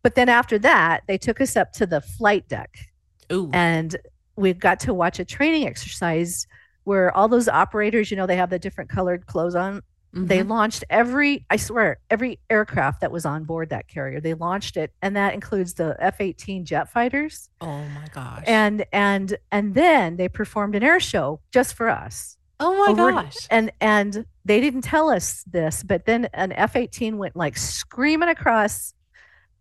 But 0.03 0.15
then 0.15 0.27
after 0.27 0.59
that, 0.59 1.03
they 1.07 1.17
took 1.17 1.39
us 1.39 1.55
up 1.55 1.71
to 1.73 1.85
the 1.85 2.01
flight 2.01 2.49
deck 2.49 2.90
Ooh. 3.31 3.49
and 3.53 3.95
we 4.35 4.53
got 4.53 4.79
to 4.81 4.93
watch 4.93 5.19
a 5.19 5.25
training 5.25 5.67
exercise 5.67 6.47
where 6.83 7.15
all 7.15 7.27
those 7.27 7.47
operators, 7.47 8.09
you 8.11 8.17
know, 8.17 8.25
they 8.25 8.35
have 8.37 8.49
the 8.49 8.57
different 8.59 8.89
colored 8.89 9.25
clothes 9.27 9.55
on. 9.55 9.81
They 10.13 10.39
Mhm. 10.39 10.49
launched 10.49 10.83
every, 10.89 11.45
I 11.49 11.55
swear, 11.55 11.99
every 12.09 12.39
aircraft 12.49 12.99
that 13.01 13.11
was 13.13 13.25
on 13.25 13.45
board 13.45 13.69
that 13.69 13.87
carrier. 13.87 14.19
They 14.19 14.33
launched 14.33 14.75
it, 14.77 14.91
and 15.01 15.15
that 15.15 15.33
includes 15.33 15.75
the 15.75 15.95
F-18 15.99 16.65
jet 16.65 16.89
fighters. 16.91 17.49
Oh 17.61 17.83
my 17.85 18.07
gosh. 18.13 18.43
And 18.45 18.83
and 18.91 19.37
and 19.51 19.73
then 19.73 20.17
they 20.17 20.27
performed 20.27 20.75
an 20.75 20.83
air 20.83 20.99
show 20.99 21.39
just 21.53 21.75
for 21.75 21.87
us. 21.87 22.35
Oh 22.59 22.73
my 22.77 22.91
over- 22.91 23.11
gosh. 23.11 23.37
and 23.49 23.71
and 23.79 24.25
they 24.43 24.59
didn't 24.59 24.81
tell 24.81 25.09
us 25.09 25.43
this, 25.43 25.81
but 25.83 26.05
then 26.05 26.27
an 26.33 26.51
F-18 26.51 27.15
went 27.17 27.35
like 27.35 27.57
screaming 27.57 28.27
across 28.29 28.93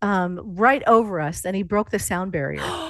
um, 0.03 0.41
right 0.43 0.83
over 0.87 1.21
us, 1.21 1.45
and 1.45 1.55
he 1.55 1.63
broke 1.63 1.91
the 1.91 1.99
sound 1.99 2.33
barrier. 2.33 2.63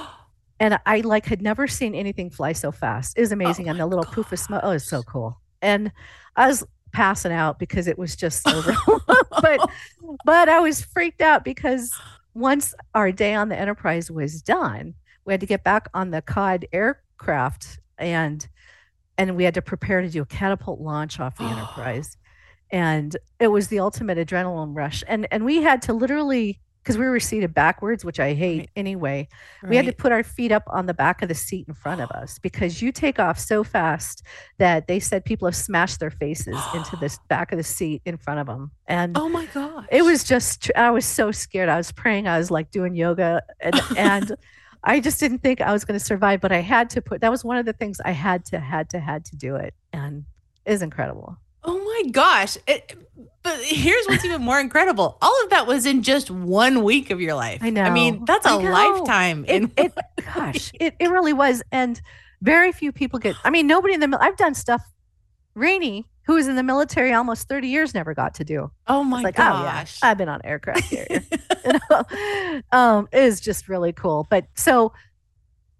and 0.61 0.79
I 0.85 1.01
like 1.01 1.25
had 1.25 1.41
never 1.41 1.67
seen 1.67 1.95
anything 1.95 2.29
fly 2.29 2.53
so 2.53 2.71
fast. 2.71 3.17
It 3.17 3.21
was 3.21 3.31
oh 3.31 3.33
amazing, 3.33 3.67
and 3.67 3.79
the 3.79 3.87
little 3.87 4.05
poof 4.05 4.31
of 4.31 4.37
smoke. 4.37 4.61
Oh, 4.63 4.69
it's 4.69 4.87
so 4.87 5.01
cool. 5.01 5.41
And 5.59 5.91
I 6.35 6.47
was 6.47 6.63
passing 6.91 7.31
out 7.31 7.57
because 7.57 7.87
it 7.87 7.97
was 7.97 8.15
just 8.15 8.47
over. 8.47 8.75
but 9.41 9.69
but 10.23 10.49
I 10.49 10.59
was 10.59 10.79
freaked 10.79 11.21
out 11.21 11.43
because 11.43 11.91
once 12.35 12.75
our 12.93 13.11
day 13.11 13.33
on 13.33 13.49
the 13.49 13.57
Enterprise 13.57 14.11
was 14.11 14.43
done, 14.43 14.93
we 15.25 15.33
had 15.33 15.39
to 15.39 15.47
get 15.47 15.63
back 15.63 15.89
on 15.95 16.11
the 16.11 16.21
COD 16.21 16.67
aircraft 16.71 17.79
and 17.97 18.47
and 19.17 19.35
we 19.35 19.43
had 19.43 19.55
to 19.55 19.63
prepare 19.63 20.03
to 20.03 20.09
do 20.09 20.21
a 20.21 20.27
catapult 20.27 20.79
launch 20.79 21.19
off 21.19 21.37
the 21.37 21.43
Enterprise. 21.45 22.17
And 22.69 23.17
it 23.39 23.47
was 23.47 23.69
the 23.69 23.79
ultimate 23.79 24.19
adrenaline 24.19 24.77
rush. 24.77 25.03
And 25.07 25.27
and 25.31 25.43
we 25.43 25.63
had 25.63 25.81
to 25.83 25.93
literally 25.93 26.59
because 26.83 26.97
we 26.97 27.07
were 27.07 27.19
seated 27.19 27.53
backwards, 27.53 28.03
which 28.03 28.19
I 28.19 28.33
hate 28.33 28.59
Right. 28.59 28.69
anyway. 28.75 29.27
We 29.67 29.75
had 29.75 29.85
to 29.85 29.93
put 29.93 30.11
our 30.11 30.23
feet 30.23 30.51
up 30.51 30.63
on 30.67 30.87
the 30.87 30.93
back 30.93 31.21
of 31.21 31.29
the 31.29 31.35
seat 31.35 31.67
in 31.67 31.73
front 31.73 32.01
of 32.01 32.09
us 32.21 32.39
because 32.39 32.81
you 32.81 32.91
take 32.91 33.19
off 33.19 33.37
so 33.39 33.63
fast 33.63 34.23
that 34.57 34.87
they 34.87 34.99
said 34.99 35.23
people 35.23 35.47
have 35.47 35.55
smashed 35.55 35.99
their 35.99 36.09
faces 36.11 36.59
into 36.73 36.95
this 36.97 37.19
back 37.29 37.51
of 37.51 37.57
the 37.57 37.63
seat 37.63 38.01
in 38.05 38.17
front 38.17 38.39
of 38.39 38.47
them. 38.47 38.71
And 38.87 39.17
Oh 39.17 39.29
my 39.29 39.45
god, 39.47 39.87
it 39.91 40.03
was 40.03 40.23
just 40.23 40.71
I 40.75 40.89
was 40.91 41.05
so 41.05 41.31
scared. 41.31 41.69
I 41.69 41.77
was 41.77 41.91
praying. 41.91 42.27
I 42.27 42.37
was 42.37 42.49
like 42.51 42.71
doing 42.71 42.95
yoga, 42.95 43.43
and, 43.59 43.81
and 43.97 44.35
I 44.83 44.99
just 44.99 45.19
didn't 45.19 45.39
think 45.39 45.61
I 45.61 45.71
was 45.71 45.85
going 45.85 45.99
to 45.99 46.03
survive. 46.03 46.41
But 46.41 46.51
I 46.51 46.61
had 46.61 46.89
to 46.91 47.01
put. 47.01 47.21
That 47.21 47.29
was 47.31 47.45
one 47.45 47.57
of 47.57 47.65
the 47.65 47.73
things 47.73 47.99
I 48.03 48.11
had 48.11 48.45
to, 48.45 48.59
had 48.59 48.89
to, 48.89 48.99
had 48.99 49.25
to 49.25 49.35
do 49.35 49.55
it, 49.55 49.73
and 49.93 50.25
is 50.65 50.81
incredible. 50.81 51.37
My 52.03 52.09
gosh. 52.09 52.57
It, 52.67 52.97
but 53.43 53.59
here's 53.61 54.05
what's 54.05 54.23
even 54.23 54.41
more 54.41 54.59
incredible. 54.59 55.17
All 55.21 55.43
of 55.43 55.49
that 55.49 55.65
was 55.65 55.85
in 55.85 56.03
just 56.03 56.29
one 56.29 56.83
week 56.83 57.09
of 57.09 57.19
your 57.19 57.33
life. 57.33 57.59
I 57.63 57.71
know. 57.71 57.83
I 57.83 57.89
mean, 57.89 58.23
that's 58.25 58.45
a 58.45 58.55
lifetime. 58.55 59.45
It, 59.47 59.63
in 59.63 59.71
it 59.77 59.93
gosh, 60.35 60.71
it, 60.79 60.95
it 60.99 61.09
really 61.09 61.33
was, 61.33 61.63
and 61.71 61.99
very 62.41 62.71
few 62.71 62.91
people 62.91 63.19
get. 63.19 63.35
I 63.43 63.49
mean, 63.49 63.65
nobody 63.65 63.95
in 63.95 63.99
the. 63.99 64.17
I've 64.21 64.37
done 64.37 64.53
stuff. 64.53 64.83
Rainey, 65.55 66.05
who 66.27 66.35
was 66.35 66.47
in 66.47 66.55
the 66.55 66.63
military 66.63 67.13
almost 67.13 67.47
thirty 67.47 67.67
years, 67.67 67.95
never 67.95 68.13
got 68.13 68.35
to 68.35 68.43
do. 68.43 68.71
oh 68.87 69.03
my 69.03 69.21
like, 69.21 69.39
oh 69.39 69.43
yeah, 69.43 69.79
gosh. 69.79 69.99
I've 70.03 70.19
been 70.19 70.29
on 70.29 70.41
aircraft 70.43 70.89
carrier. 70.89 71.23
you 71.65 71.79
know, 71.89 72.61
um, 72.71 73.09
it 73.11 73.23
is 73.23 73.39
just 73.39 73.67
really 73.67 73.91
cool. 73.91 74.27
But 74.29 74.45
so, 74.55 74.93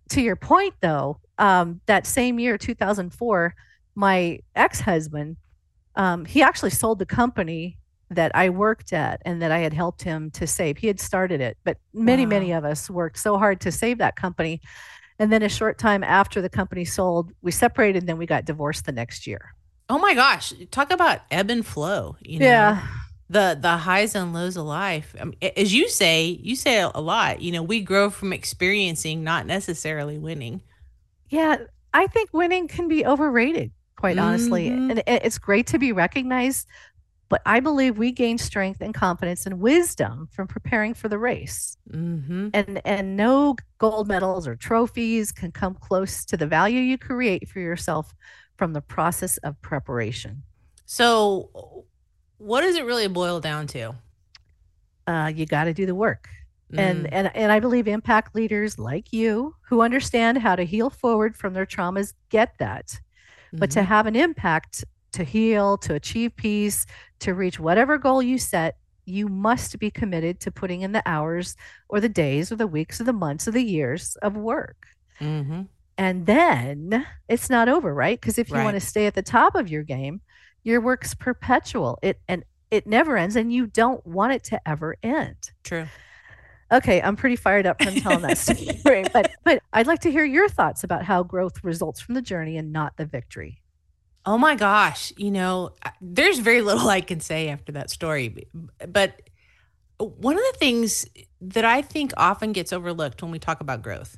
to 0.09 0.21
your 0.21 0.35
point, 0.35 0.73
though, 0.81 1.19
um, 1.37 1.79
that 1.85 2.07
same 2.07 2.39
year, 2.39 2.57
2004, 2.57 3.53
my 3.93 4.39
ex-husband, 4.55 5.37
um, 5.95 6.25
he 6.25 6.41
actually 6.41 6.71
sold 6.71 6.99
the 6.99 7.05
company 7.05 7.77
that 8.09 8.31
I 8.35 8.49
worked 8.49 8.91
at 8.93 9.21
and 9.25 9.41
that 9.41 9.51
I 9.51 9.59
had 9.59 9.73
helped 9.73 10.01
him 10.01 10.31
to 10.31 10.45
save. 10.45 10.77
He 10.77 10.87
had 10.87 10.99
started 10.99 11.39
it, 11.41 11.57
but 11.63 11.77
many, 11.93 12.25
many 12.25 12.51
of 12.51 12.65
us 12.65 12.89
worked 12.89 13.17
so 13.17 13.37
hard 13.37 13.61
to 13.61 13.71
save 13.71 13.99
that 13.99 14.15
company. 14.15 14.61
And 15.17 15.31
then 15.31 15.43
a 15.43 15.49
short 15.49 15.77
time 15.77 16.03
after 16.03 16.41
the 16.41 16.49
company 16.49 16.83
sold, 16.83 17.31
we 17.41 17.51
separated. 17.51 17.99
And 18.03 18.09
then 18.09 18.17
we 18.17 18.25
got 18.25 18.43
divorced 18.45 18.85
the 18.85 18.91
next 18.91 19.27
year. 19.27 19.53
oh 19.87 19.97
my 19.99 20.13
gosh. 20.13 20.53
Talk 20.71 20.91
about 20.91 21.19
ebb 21.29 21.49
and 21.49 21.65
flow. 21.65 22.17
You 22.21 22.39
know? 22.39 22.45
Yeah. 22.45 22.87
the 23.29 23.57
the 23.59 23.77
highs 23.77 24.13
and 24.15 24.33
lows 24.33 24.57
of 24.57 24.65
life. 24.65 25.15
I 25.19 25.23
mean, 25.25 25.37
as 25.55 25.73
you 25.73 25.87
say, 25.87 26.25
you 26.43 26.55
say 26.57 26.81
a 26.81 26.99
lot. 26.99 27.41
You 27.41 27.53
know, 27.53 27.63
we 27.63 27.81
grow 27.81 28.09
from 28.09 28.33
experiencing, 28.33 29.23
not 29.23 29.45
necessarily 29.45 30.17
winning. 30.17 30.61
Yeah, 31.29 31.57
I 31.93 32.07
think 32.07 32.31
winning 32.33 32.67
can 32.67 32.89
be 32.89 33.05
overrated, 33.05 33.71
quite 34.01 34.17
honestly. 34.17 34.69
Mhm. 34.69 34.89
And 34.89 34.99
it- 34.99 35.23
it's 35.27 35.37
great 35.37 35.67
to 35.67 35.77
be 35.77 35.91
recognized, 35.91 36.67
but 37.29 37.41
I 37.45 37.59
believe 37.61 37.97
we 37.97 38.11
gain 38.11 38.37
strength 38.37 38.81
and 38.81 38.93
confidence 38.93 39.45
and 39.45 39.59
wisdom 39.59 40.27
from 40.31 40.47
preparing 40.47 40.93
for 40.95 41.07
the 41.07 41.19
race. 41.19 41.77
Mm-hmm. 41.89 42.49
And 42.53 42.81
and 42.83 43.15
no 43.15 43.55
gold 43.77 44.07
medals 44.07 44.47
or 44.47 44.55
trophies 44.55 45.31
can 45.31 45.51
come 45.51 45.75
close 45.75 46.25
to 46.25 46.35
the 46.35 46.47
value 46.47 46.81
you 46.81 46.97
create 46.97 47.47
for 47.47 47.59
yourself 47.59 48.13
from 48.57 48.73
the 48.73 48.81
process 48.81 49.37
of 49.47 49.61
preparation. 49.61 50.43
So, 50.85 51.85
what 52.37 52.61
does 52.61 52.75
it 52.75 52.85
really 52.85 53.07
boil 53.07 53.39
down 53.39 53.67
to? 53.67 53.95
Uh, 55.07 55.31
you 55.33 55.45
got 55.45 55.65
to 55.65 55.73
do 55.73 55.85
the 55.85 55.95
work. 55.95 56.27
and 56.73 57.05
Mm, 57.05 57.09
and 57.11 57.35
and 57.35 57.51
I 57.51 57.59
believe 57.59 57.87
impact 57.87 58.33
leaders 58.33 58.79
like 58.79 59.11
you 59.11 59.55
who 59.67 59.81
understand 59.81 60.37
how 60.37 60.55
to 60.55 60.63
heal 60.63 60.89
forward 60.89 61.35
from 61.35 61.53
their 61.53 61.65
traumas 61.65 62.13
get 62.29 62.49
that. 62.59 62.99
But 63.53 63.71
to 63.71 63.81
mhm. 63.81 63.85
have 63.85 64.05
an 64.07 64.15
impact, 64.15 64.85
to 65.13 65.23
heal, 65.23 65.77
to 65.79 65.93
achieve 65.93 66.35
peace, 66.35 66.85
to 67.19 67.33
reach 67.33 67.59
whatever 67.59 67.97
goal 67.97 68.21
you 68.21 68.37
set, 68.37 68.77
you 69.05 69.27
must 69.27 69.77
be 69.79 69.91
committed 69.91 70.39
to 70.41 70.51
putting 70.51 70.81
in 70.81 70.91
the 70.91 71.03
hours 71.05 71.55
or 71.89 71.99
the 71.99 72.09
days 72.09 72.51
or 72.51 72.55
the 72.55 72.67
weeks 72.67 73.01
or 73.01 73.03
the 73.03 73.13
months 73.13 73.47
or 73.47 73.51
the 73.51 73.63
years 73.63 74.15
of 74.17 74.37
work. 74.37 74.87
Mhm. 75.19 75.67
And 75.97 76.25
then 76.25 77.05
it's 77.27 77.49
not 77.49 77.67
over, 77.67 77.93
right? 77.93 78.19
Because 78.19 78.37
if 78.37 78.49
you 78.49 78.55
want 78.55 78.75
to 78.75 78.79
stay 78.79 79.05
at 79.05 79.13
the 79.13 79.21
top 79.21 79.55
of 79.55 79.69
your 79.69 79.83
game, 79.83 80.21
your 80.63 80.81
work's 80.81 81.13
perpetual. 81.13 81.99
It 82.01 82.19
and 82.27 82.43
it 82.71 82.87
never 82.87 83.17
ends 83.17 83.35
and 83.35 83.51
you 83.51 83.67
don't 83.67 84.05
want 84.05 84.33
it 84.33 84.43
to 84.45 84.67
ever 84.67 84.95
end. 85.03 85.51
true. 85.63 85.87
Okay, 86.71 87.01
I'm 87.01 87.15
pretty 87.15 87.35
fired 87.35 87.65
up 87.65 87.81
from 87.81 87.95
telling 87.95 88.21
that 88.21 88.37
story, 88.37 89.03
but 89.13 89.31
but 89.43 89.61
I'd 89.73 89.87
like 89.87 89.99
to 90.01 90.11
hear 90.11 90.23
your 90.23 90.47
thoughts 90.47 90.83
about 90.83 91.03
how 91.03 91.23
growth 91.23 91.63
results 91.63 91.99
from 91.99 92.15
the 92.15 92.21
journey 92.21 92.57
and 92.57 92.71
not 92.71 92.95
the 92.97 93.05
victory. 93.05 93.61
Oh 94.25 94.37
my 94.37 94.55
gosh, 94.55 95.11
you 95.17 95.31
know, 95.31 95.71
there's 95.99 96.39
very 96.39 96.61
little 96.61 96.87
I 96.87 97.01
can 97.01 97.19
say 97.19 97.49
after 97.49 97.71
that 97.73 97.89
story, 97.89 98.47
but 98.87 99.19
one 99.97 100.35
of 100.35 100.43
the 100.51 100.57
things 100.57 101.05
that 101.41 101.65
I 101.65 101.81
think 101.81 102.13
often 102.17 102.53
gets 102.53 102.71
overlooked 102.71 103.21
when 103.21 103.31
we 103.31 103.39
talk 103.39 103.61
about 103.61 103.81
growth, 103.81 104.17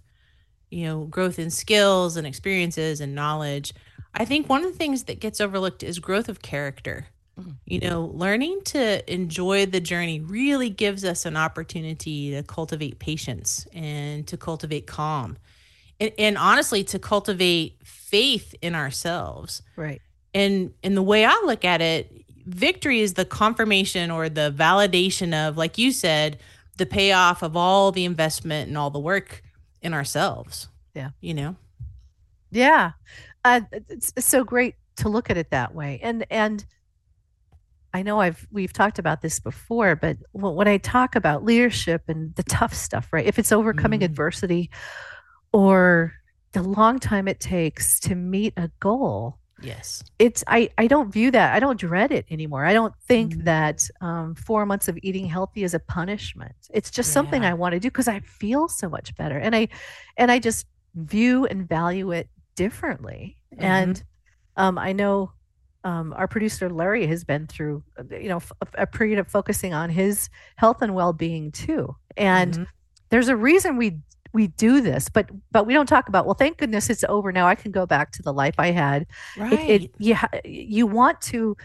you 0.69 0.85
know, 0.85 1.05
growth 1.05 1.39
in 1.39 1.49
skills 1.49 2.17
and 2.17 2.27
experiences 2.27 3.01
and 3.01 3.15
knowledge, 3.15 3.73
I 4.13 4.25
think 4.25 4.47
one 4.47 4.63
of 4.63 4.71
the 4.71 4.77
things 4.77 5.03
that 5.03 5.19
gets 5.19 5.41
overlooked 5.41 5.83
is 5.83 5.99
growth 5.99 6.29
of 6.29 6.41
character. 6.41 7.07
Mhm. 7.39 7.55
You 7.65 7.79
know, 7.79 8.05
learning 8.13 8.61
to 8.65 9.11
enjoy 9.11 9.65
the 9.65 9.79
journey 9.79 10.19
really 10.19 10.69
gives 10.69 11.03
us 11.03 11.25
an 11.25 11.35
opportunity 11.35 12.31
to 12.31 12.43
cultivate 12.43 12.99
patience 12.99 13.65
and 13.73 14.27
to 14.27 14.37
cultivate 14.37 14.85
calm. 14.85 15.37
And, 15.99 16.11
and 16.19 16.37
honestly, 16.37 16.83
to 16.85 16.99
cultivate 16.99 17.77
faith 17.83 18.53
in 18.61 18.75
ourselves 18.75 19.61
Right. 19.75 20.01
and 20.33 20.73
and 20.83 20.95
the 20.95 21.01
way 21.01 21.25
I 21.25 21.41
look 21.45 21.65
at 21.65 21.81
it, 21.81 22.11
victory 22.45 22.99
is 22.99 23.13
the 23.15 23.25
confirmation 23.25 24.11
or 24.11 24.29
the 24.29 24.53
validation 24.55 25.33
of, 25.33 25.57
like 25.57 25.77
you 25.77 25.91
said, 25.91 26.39
the 26.77 26.85
payoff 26.85 27.41
of 27.41 27.55
all 27.57 27.91
the 27.91 28.05
investment 28.05 28.67
and 28.67 28.77
all 28.77 28.89
the 28.91 28.99
work 28.99 29.41
in 29.81 29.93
ourselves. 29.93 30.67
Yeah. 30.93 31.11
You 31.21 31.33
know? 31.33 31.55
Yeah. 32.51 32.91
Uh, 33.43 33.61
it's, 33.89 34.13
it's 34.15 34.27
so 34.27 34.43
great 34.43 34.75
to 34.97 35.09
look 35.09 35.29
at 35.31 35.37
it 35.37 35.49
that 35.49 35.73
way. 35.73 35.99
And 36.03 36.25
and 36.29 36.65
I 37.93 38.01
know 38.01 38.19
I've 38.19 38.47
we've 38.51 38.73
talked 38.73 38.97
about 38.99 39.21
this 39.21 39.39
before, 39.39 39.95
but 39.95 40.17
when 40.31 40.67
I 40.67 40.77
talk 40.77 41.15
about 41.15 41.43
leadership 41.43 42.03
and 42.07 42.33
the 42.35 42.43
tough 42.43 42.73
stuff, 42.73 43.09
right? 43.13 43.25
If 43.25 43.37
it's 43.37 43.51
overcoming 43.51 43.99
Mhm. 43.99 44.05
adversity 44.05 44.69
or 45.51 46.13
the 46.53 46.63
long 46.63 46.99
time 46.99 47.27
it 47.27 47.39
takes 47.39 47.99
to 48.01 48.15
meet 48.15 48.53
a 48.57 48.69
goal, 48.79 49.39
Yes. 49.61 50.03
it's 50.19 50.43
I 50.47 50.69
I 50.77 50.87
don't 50.87 51.11
view 51.11 51.31
that. 51.31 51.53
I 51.53 51.59
don't 51.59 51.79
dread 51.79 52.11
it 52.11 52.25
anymore. 52.31 52.65
I 52.65 52.73
don't 52.73 52.93
think 53.07 53.35
Mhm. 53.35 53.43
that 53.45 53.87
um, 54.01 54.35
four 54.35 54.65
months 54.65 54.87
of 54.87 54.97
eating 55.03 55.25
healthy 55.27 55.63
is 55.63 55.73
a 55.73 55.79
punishment. 55.79 56.55
It's 56.71 56.89
just 56.91 57.11
something 57.13 57.45
I 57.45 57.53
want 57.53 57.73
to 57.73 57.79
do 57.79 57.89
because 57.89 58.07
I 58.07 58.19
feel 58.21 58.67
so 58.67 58.89
much 58.89 59.15
better, 59.15 59.37
and 59.37 59.55
I 59.55 59.67
and 60.17 60.31
I 60.31 60.39
just 60.39 60.65
view 60.95 61.45
and 61.45 61.67
value 61.67 62.11
it 62.11 62.29
differently. 62.55 63.37
Mhm. 63.55 63.63
And 63.63 64.03
um, 64.57 64.77
I 64.77 64.91
know 64.93 65.31
um, 65.83 66.13
our 66.13 66.27
producer 66.27 66.69
Larry 66.69 67.05
has 67.07 67.23
been 67.23 67.47
through 67.47 67.83
uh, 67.99 68.03
you 68.15 68.29
know 68.29 68.41
a 68.75 68.87
period 68.87 69.19
of 69.19 69.27
focusing 69.27 69.73
on 69.73 69.89
his 69.89 70.29
health 70.55 70.81
and 70.81 70.93
well 70.95 71.13
being 71.13 71.51
too, 71.51 71.95
and 72.17 72.53
Mhm. 72.53 72.67
there's 73.09 73.27
a 73.27 73.35
reason 73.35 73.77
we 73.77 73.99
we 74.33 74.47
do 74.47 74.81
this 74.81 75.09
but 75.09 75.29
but 75.51 75.67
we 75.67 75.75
don't 75.75 75.85
talk 75.85 76.09
about 76.09 76.25
well 76.25 76.33
thank 76.33 76.57
goodness 76.57 76.89
it's 76.89 77.03
over 77.07 77.31
now 77.31 77.45
i 77.47 77.53
can 77.53 77.71
go 77.71 77.85
back 77.85 78.11
to 78.11 78.23
the 78.23 78.33
life 78.33 78.55
i 78.57 78.71
had 78.71 79.05
right. 79.37 79.53
it, 79.53 79.83
it 79.83 79.91
you, 79.99 80.15
ha- 80.15 80.39
you 80.43 80.87
want 80.87 81.21
to 81.21 81.55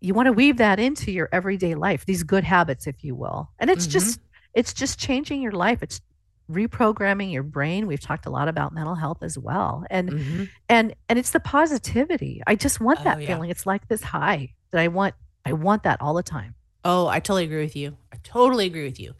you 0.00 0.12
want 0.12 0.26
to 0.26 0.32
weave 0.32 0.58
that 0.58 0.78
into 0.78 1.10
your 1.10 1.30
everyday 1.32 1.74
life 1.74 2.04
these 2.04 2.22
good 2.22 2.44
habits 2.44 2.86
if 2.86 3.02
you 3.02 3.14
will 3.14 3.48
and 3.58 3.70
it's 3.70 3.86
Mhm. 3.86 3.92
just 3.92 4.20
it's 4.52 4.74
just 4.74 4.98
changing 4.98 5.40
your 5.40 5.52
life 5.52 5.82
it's 5.82 6.02
reprogramming 6.50 7.32
your 7.32 7.42
brain 7.42 7.86
we've 7.86 8.00
talked 8.00 8.26
a 8.26 8.30
lot 8.30 8.48
about 8.48 8.74
mental 8.74 8.94
health 8.96 9.22
as 9.22 9.38
well 9.38 9.84
and 9.90 10.10
Mhm. 10.10 10.48
and 10.68 10.94
and 11.08 11.18
it's 11.18 11.30
the 11.30 11.40
positivity 11.40 12.42
i 12.46 12.54
just 12.56 12.80
want 12.80 12.98
Oh, 13.00 13.04
that 13.04 13.20
yeah. 13.20 13.26
feeling 13.28 13.50
it's 13.50 13.66
like 13.66 13.86
this 13.88 14.02
high 14.02 14.52
that 14.72 14.80
i 14.80 14.88
want 14.88 15.14
i 15.46 15.52
want 15.52 15.84
that 15.84 16.00
all 16.00 16.14
the 16.14 16.22
time 16.22 16.54
Oh, 16.82 17.06
I 17.08 17.20
totally 17.20 17.44
agree 17.44 17.60
with 17.62 17.76
you. 17.76 17.98
I 18.10 18.16
totally 18.22 18.64
agree 18.64 18.84
with 18.84 18.98
you. 18.98 19.12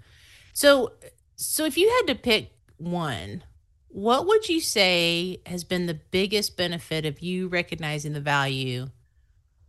So, 0.54 0.92
so 1.36 1.66
if 1.66 1.76
you 1.76 1.90
had 1.90 2.06
to 2.06 2.14
pick 2.14 2.52
one 2.78 3.44
what 3.88 4.26
would 4.26 4.48
you 4.48 4.60
say 4.60 5.42
has 5.44 5.62
been 5.64 5.84
the 5.84 5.98
biggest 6.10 6.56
benefit 6.56 7.04
of 7.04 7.20
you 7.20 7.48
recognizing 7.48 8.14
the 8.14 8.20
value 8.20 8.86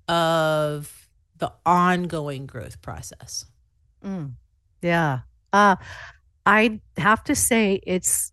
of 0.07 1.09
the 1.37 1.51
ongoing 1.65 2.45
growth 2.45 2.81
process? 2.81 3.45
Mm, 4.05 4.33
yeah. 4.81 5.19
Uh, 5.51 5.75
I 6.45 6.81
have 6.97 7.23
to 7.25 7.35
say 7.35 7.81
it's 7.85 8.31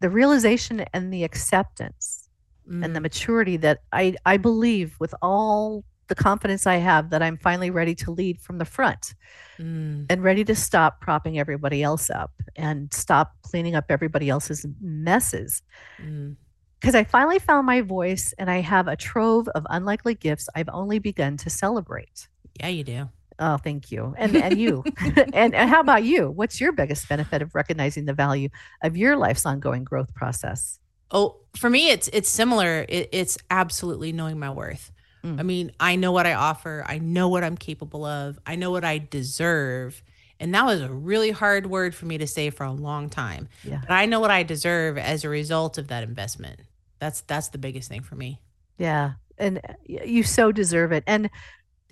the 0.00 0.10
realization 0.10 0.84
and 0.92 1.12
the 1.12 1.24
acceptance 1.24 2.28
mm. 2.68 2.84
and 2.84 2.94
the 2.94 3.00
mm. 3.00 3.04
maturity 3.04 3.56
that 3.58 3.80
I, 3.92 4.16
I 4.24 4.36
believe 4.36 4.96
with 5.00 5.14
all 5.22 5.84
the 6.08 6.14
confidence 6.14 6.66
I 6.66 6.76
have 6.76 7.10
that 7.10 7.22
I'm 7.22 7.38
finally 7.38 7.70
ready 7.70 7.94
to 7.96 8.10
lead 8.10 8.40
from 8.40 8.58
the 8.58 8.64
front 8.64 9.14
mm. 9.58 10.06
and 10.08 10.22
ready 10.22 10.44
to 10.44 10.54
stop 10.54 11.00
propping 11.00 11.38
everybody 11.38 11.82
else 11.82 12.10
up 12.10 12.32
and 12.56 12.92
stop 12.92 13.32
cleaning 13.42 13.74
up 13.74 13.86
everybody 13.88 14.28
else's 14.28 14.66
messes. 14.80 15.62
Because 15.96 16.94
mm. 16.94 16.98
I 16.98 17.04
finally 17.04 17.38
found 17.38 17.66
my 17.66 17.80
voice 17.80 18.34
and 18.38 18.50
I 18.50 18.60
have 18.60 18.88
a 18.88 18.96
trove 18.96 19.48
of 19.48 19.66
unlikely 19.70 20.14
gifts 20.14 20.48
I've 20.54 20.68
only 20.72 20.98
begun 20.98 21.36
to 21.38 21.50
celebrate. 21.50 22.28
Yeah, 22.60 22.68
you 22.68 22.84
do. 22.84 23.08
Oh, 23.38 23.56
thank 23.56 23.90
you. 23.90 24.14
And 24.18 24.36
and 24.36 24.58
you. 24.58 24.84
and, 25.32 25.54
and 25.54 25.70
how 25.70 25.80
about 25.80 26.04
you? 26.04 26.30
What's 26.30 26.60
your 26.60 26.72
biggest 26.72 27.08
benefit 27.08 27.42
of 27.42 27.54
recognizing 27.54 28.04
the 28.04 28.12
value 28.12 28.48
of 28.82 28.96
your 28.96 29.16
life's 29.16 29.44
ongoing 29.46 29.84
growth 29.84 30.14
process? 30.14 30.78
Oh, 31.10 31.40
for 31.56 31.70
me 31.70 31.90
it's 31.90 32.08
it's 32.08 32.28
similar. 32.28 32.86
It, 32.88 33.08
it's 33.12 33.38
absolutely 33.50 34.12
knowing 34.12 34.38
my 34.38 34.50
worth. 34.50 34.92
Mm. 35.24 35.40
I 35.40 35.42
mean, 35.42 35.72
I 35.80 35.96
know 35.96 36.12
what 36.12 36.26
I 36.26 36.34
offer. 36.34 36.84
I 36.86 36.98
know 36.98 37.28
what 37.28 37.44
I'm 37.44 37.56
capable 37.56 38.04
of. 38.04 38.38
I 38.46 38.56
know 38.56 38.70
what 38.70 38.84
I 38.84 38.98
deserve. 38.98 40.02
And 40.40 40.54
that 40.54 40.66
was 40.66 40.80
a 40.80 40.92
really 40.92 41.30
hard 41.30 41.66
word 41.66 41.94
for 41.94 42.06
me 42.06 42.18
to 42.18 42.26
say 42.26 42.50
for 42.50 42.64
a 42.64 42.72
long 42.72 43.08
time. 43.08 43.48
Yeah. 43.62 43.80
But 43.80 43.92
I 43.92 44.06
know 44.06 44.20
what 44.20 44.30
I 44.30 44.42
deserve 44.42 44.98
as 44.98 45.24
a 45.24 45.28
result 45.28 45.78
of 45.78 45.88
that 45.88 46.02
investment. 46.02 46.60
That's 46.98 47.22
that's 47.22 47.48
the 47.48 47.58
biggest 47.58 47.88
thing 47.88 48.02
for 48.02 48.16
me. 48.16 48.40
Yeah. 48.78 49.12
And 49.38 49.60
you 49.86 50.22
so 50.22 50.52
deserve 50.52 50.92
it. 50.92 51.04
And 51.06 51.30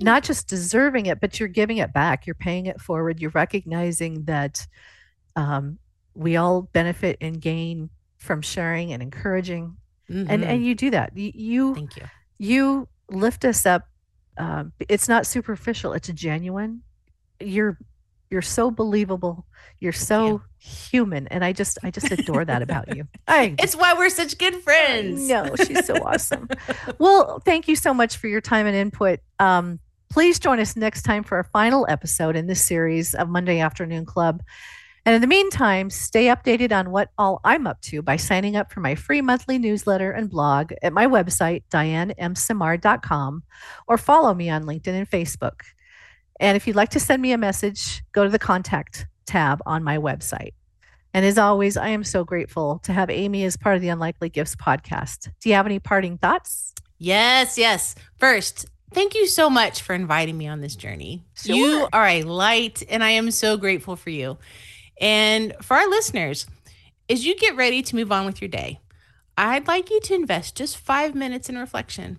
not 0.01 0.25
just 0.25 0.49
deserving 0.49 1.07
it, 1.07 1.21
but 1.21 1.39
you're 1.39 1.49
giving 1.49 1.79
it 1.79 1.93
back. 1.93 2.27
You're 2.27 2.35
paying 2.35 2.67
it 2.67 2.81
forward. 2.81 3.21
You're 3.21 3.31
recognizing 3.31 4.25
that 4.25 4.67
um, 5.37 5.79
we 6.15 6.37
all 6.37 6.63
benefit 6.63 7.19
and 7.21 7.41
gain 7.41 7.91
from 8.19 8.43
sharing 8.43 8.93
and 8.93 9.03
encouraging. 9.03 9.77
Mm-hmm. 10.11 10.31
And 10.31 10.45
and 10.45 10.65
you 10.65 10.75
do 10.75 10.91
that. 10.91 11.17
You, 11.17 11.33
you 11.35 11.75
thank 11.75 11.97
you. 11.97 12.05
You 12.39 12.89
lift 13.09 13.45
us 13.45 13.67
up. 13.67 13.89
Um, 14.39 14.73
it's 14.89 15.09
not 15.09 15.27
superficial. 15.27 15.93
It's 15.93 16.09
genuine. 16.09 16.83
You're 17.41 17.79
you're 18.33 18.43
so 18.43 18.71
believable. 18.71 19.47
You're 19.79 19.93
so 19.93 20.27
you. 20.27 20.43
human, 20.59 21.29
and 21.29 21.45
I 21.45 21.53
just 21.53 21.79
I 21.83 21.91
just 21.91 22.11
adore 22.11 22.45
that 22.45 22.63
about 22.63 22.97
you. 22.97 23.07
I, 23.29 23.55
it's 23.59 23.77
why 23.77 23.95
we're 23.95 24.11
such 24.11 24.39
good 24.39 24.57
friends. 24.63 25.29
No, 25.29 25.55
she's 25.57 25.85
so 25.87 25.95
awesome. 25.97 26.49
well, 26.99 27.41
thank 27.45 27.69
you 27.69 27.77
so 27.77 27.93
much 27.93 28.17
for 28.17 28.29
your 28.29 28.41
time 28.41 28.67
and 28.67 28.75
input. 28.75 29.21
Um, 29.39 29.79
please 30.11 30.39
join 30.39 30.61
us 30.61 30.77
next 30.77 31.03
time 31.03 31.25
for 31.25 31.37
our 31.37 31.45
final 31.45 31.87
episode 31.89 32.37
in 32.37 32.47
this 32.47 32.65
series 32.65 33.15
of 33.15 33.29
Monday 33.29 33.61
Afternoon 33.61 34.07
Club. 34.07 34.43
And 35.05 35.17
in 35.17 35.21
the 35.21 35.27
meantime, 35.27 35.91
stay 35.91 36.27
updated 36.27 36.73
on 36.73 36.91
what 36.91 37.11
all 37.19 37.41
I'm 37.45 37.67
up 37.67 37.81
to 37.83 38.03
by 38.03 38.17
signing 38.17 38.57
up 38.57 38.73
for 38.73 38.81
my 38.81 38.95
free 38.95 39.21
monthly 39.21 39.59
newsletter 39.59 40.13
and 40.13 40.31
blog 40.31 40.73
at 40.81 40.93
my 40.93 41.07
website, 41.07 41.65
dianemsimard.com, 41.73 43.43
or 43.89 43.99
follow 43.99 44.33
me 44.33 44.49
on 44.49 44.63
LinkedIn 44.63 44.95
and 44.95 45.11
Facebook. 45.11 45.61
And 46.43 46.57
if 46.57 46.67
you'd 46.67 46.75
like 46.75 46.91
to 46.91 47.01
send 47.01 47.23
me 47.23 47.31
a 47.31 47.39
message, 47.39 48.03
go 48.11 48.25
to 48.25 48.29
the 48.29 48.39
contact 48.39 49.07
tab 49.27 49.63
on 49.65 49.85
my 49.85 49.97
website. 49.97 50.55
And 51.15 51.25
as 51.25 51.39
always, 51.39 51.77
I 51.77 51.89
am 51.89 52.03
so 52.03 52.25
grateful 52.25 52.81
to 52.81 52.93
have 52.93 53.11
Amy 53.11 53.45
as 53.45 53.57
part 53.57 53.77
of 53.77 53.81
the 53.81 53.91
Unlikely 53.91 54.29
Gifts 54.29 54.57
podcast. 54.57 55.31
Do 55.41 55.49
you 55.49 55.55
have 55.55 55.67
any 55.67 55.79
parting 55.79 56.19
thoughts? 56.19 56.75
Yes, 56.99 57.57
yes. 57.57 57.95
First, 58.19 58.67
thank 58.93 59.15
you 59.15 59.29
so 59.29 59.49
much 59.49 59.83
for 59.83 59.95
inviting 59.95 60.37
me 60.37 60.49
on 60.49 60.61
this 60.61 60.75
journey. 60.75 61.23
Sure. 61.35 61.55
You 61.55 61.89
are 61.93 62.09
a 62.09 62.23
light, 62.25 62.83
and 62.89 63.05
I 63.05 63.11
am 63.11 63.31
so 63.31 63.57
grateful 63.57 63.95
for 63.95 64.11
you. 64.11 64.37
And 65.01 65.55
for 65.63 65.77
our 65.77 65.89
listeners, 65.89 66.47
as 67.09 67.25
you 67.25 67.37
get 67.37 67.55
ready 67.55 67.83
to 67.83 67.95
move 67.95 68.11
on 68.11 68.27
with 68.27 68.43
your 68.43 68.49
day, 68.49 68.81
I'd 69.39 69.69
like 69.69 69.91
you 69.91 70.01
to 70.01 70.15
invest 70.15 70.57
just 70.57 70.77
five 70.77 71.15
minutes 71.15 71.49
in 71.49 71.57
reflection. 71.57 72.19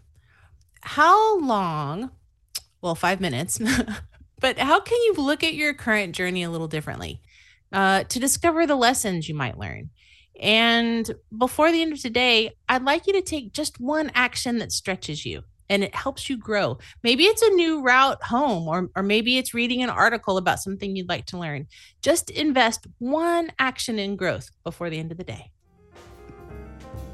How 0.80 1.40
long, 1.40 2.12
well, 2.82 2.96
five 2.96 3.20
minutes, 3.20 3.60
but 4.44 4.60
how 4.60 4.82
can 4.82 4.98
you 5.04 5.14
look 5.14 5.42
at 5.42 5.54
your 5.54 5.74
current 5.74 6.14
journey 6.14 6.44
a 6.44 6.50
little 6.50 6.68
differently 6.68 7.22
uh, 7.72 8.04
to 8.04 8.20
discover 8.20 8.68
the 8.68 8.76
lessons 8.76 9.30
you 9.30 9.34
might 9.34 9.58
learn? 9.58 9.90
And 10.38 11.10
before 11.36 11.72
the 11.72 11.82
end 11.82 11.94
of 11.94 12.02
today, 12.02 12.52
I'd 12.68 12.84
like 12.84 13.08
you 13.08 13.14
to 13.14 13.22
take 13.22 13.54
just 13.54 13.80
one 13.80 14.12
action 14.14 14.58
that 14.58 14.74
stretches 14.74 15.26
you 15.26 15.44
and 15.70 15.82
it 15.82 15.96
helps 15.96 16.30
you 16.30 16.36
grow. 16.36 16.78
Maybe 17.04 17.24
it's 17.24 17.42
a 17.42 17.52
new 17.52 17.82
route 17.84 18.22
home, 18.22 18.68
or, 18.68 18.90
or 18.98 19.02
maybe 19.02 19.38
it's 19.38 19.54
reading 19.54 19.82
an 19.82 19.90
article 19.90 20.36
about 20.36 20.60
something 20.60 20.94
you'd 20.94 21.08
like 21.08 21.26
to 21.28 21.38
learn. 21.38 21.68
Just 22.02 22.30
invest 22.30 22.86
one 23.00 23.50
action 23.60 23.98
in 23.98 24.18
growth 24.18 24.50
before 24.66 24.90
the 24.90 25.00
end 25.00 25.14
of 25.14 25.18
the 25.18 25.24
day. 25.24 25.52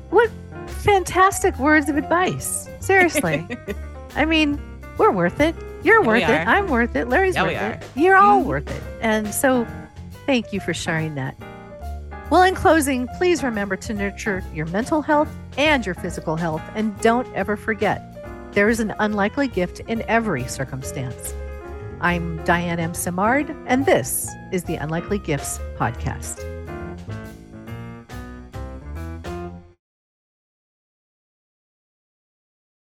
What 0.10 0.32
fantastic 0.66 1.60
words 1.60 1.90
of 1.90 1.96
advice. 1.96 2.68
Seriously. 2.80 3.48
I 4.16 4.26
mean, 4.26 4.60
we're 4.98 5.12
worth 5.12 5.40
it. 5.40 5.54
You're 5.84 6.04
worth 6.04 6.24
it. 6.24 6.48
I'm 6.48 6.68
worth 6.68 6.96
it. 6.96 7.08
Larry's 7.08 7.36
yeah, 7.36 7.44
worth 7.44 7.84
it. 7.84 8.00
You're 8.00 8.18
all 8.18 8.40
mm-hmm. 8.40 8.50
worth 8.50 8.70
it. 8.70 8.84
And 9.02 9.34
so 9.34 9.66
thank 10.26 10.52
you 10.52 10.60
for 10.60 10.74
sharing 10.74 11.16
that. 11.16 11.36
Well, 12.30 12.44
in 12.44 12.54
closing, 12.54 13.08
please 13.18 13.44
remember 13.44 13.76
to 13.78 13.94
nurture 13.94 14.44
your 14.54 14.68
mental 14.68 15.02
health 15.02 15.34
and 15.58 15.86
your 15.86 15.96
physical 15.96 16.36
health. 16.36 16.62
And 16.76 17.00
don't 17.02 17.28
ever 17.36 17.56
forget 17.56 18.06
there 18.54 18.70
is 18.70 18.80
an 18.80 18.94
unlikely 19.00 19.48
gift 19.48 19.80
in 19.82 20.04
every 20.08 20.48
circumstance. 20.48 21.34
I'm 22.02 22.44
Diane 22.46 22.80
M. 22.80 22.94
Simard, 22.94 23.56
and 23.66 23.86
this 23.86 24.30
is 24.52 24.64
the 24.64 24.76
Unlikely 24.76 25.20
Gifts 25.20 25.60
Podcast. 25.76 26.59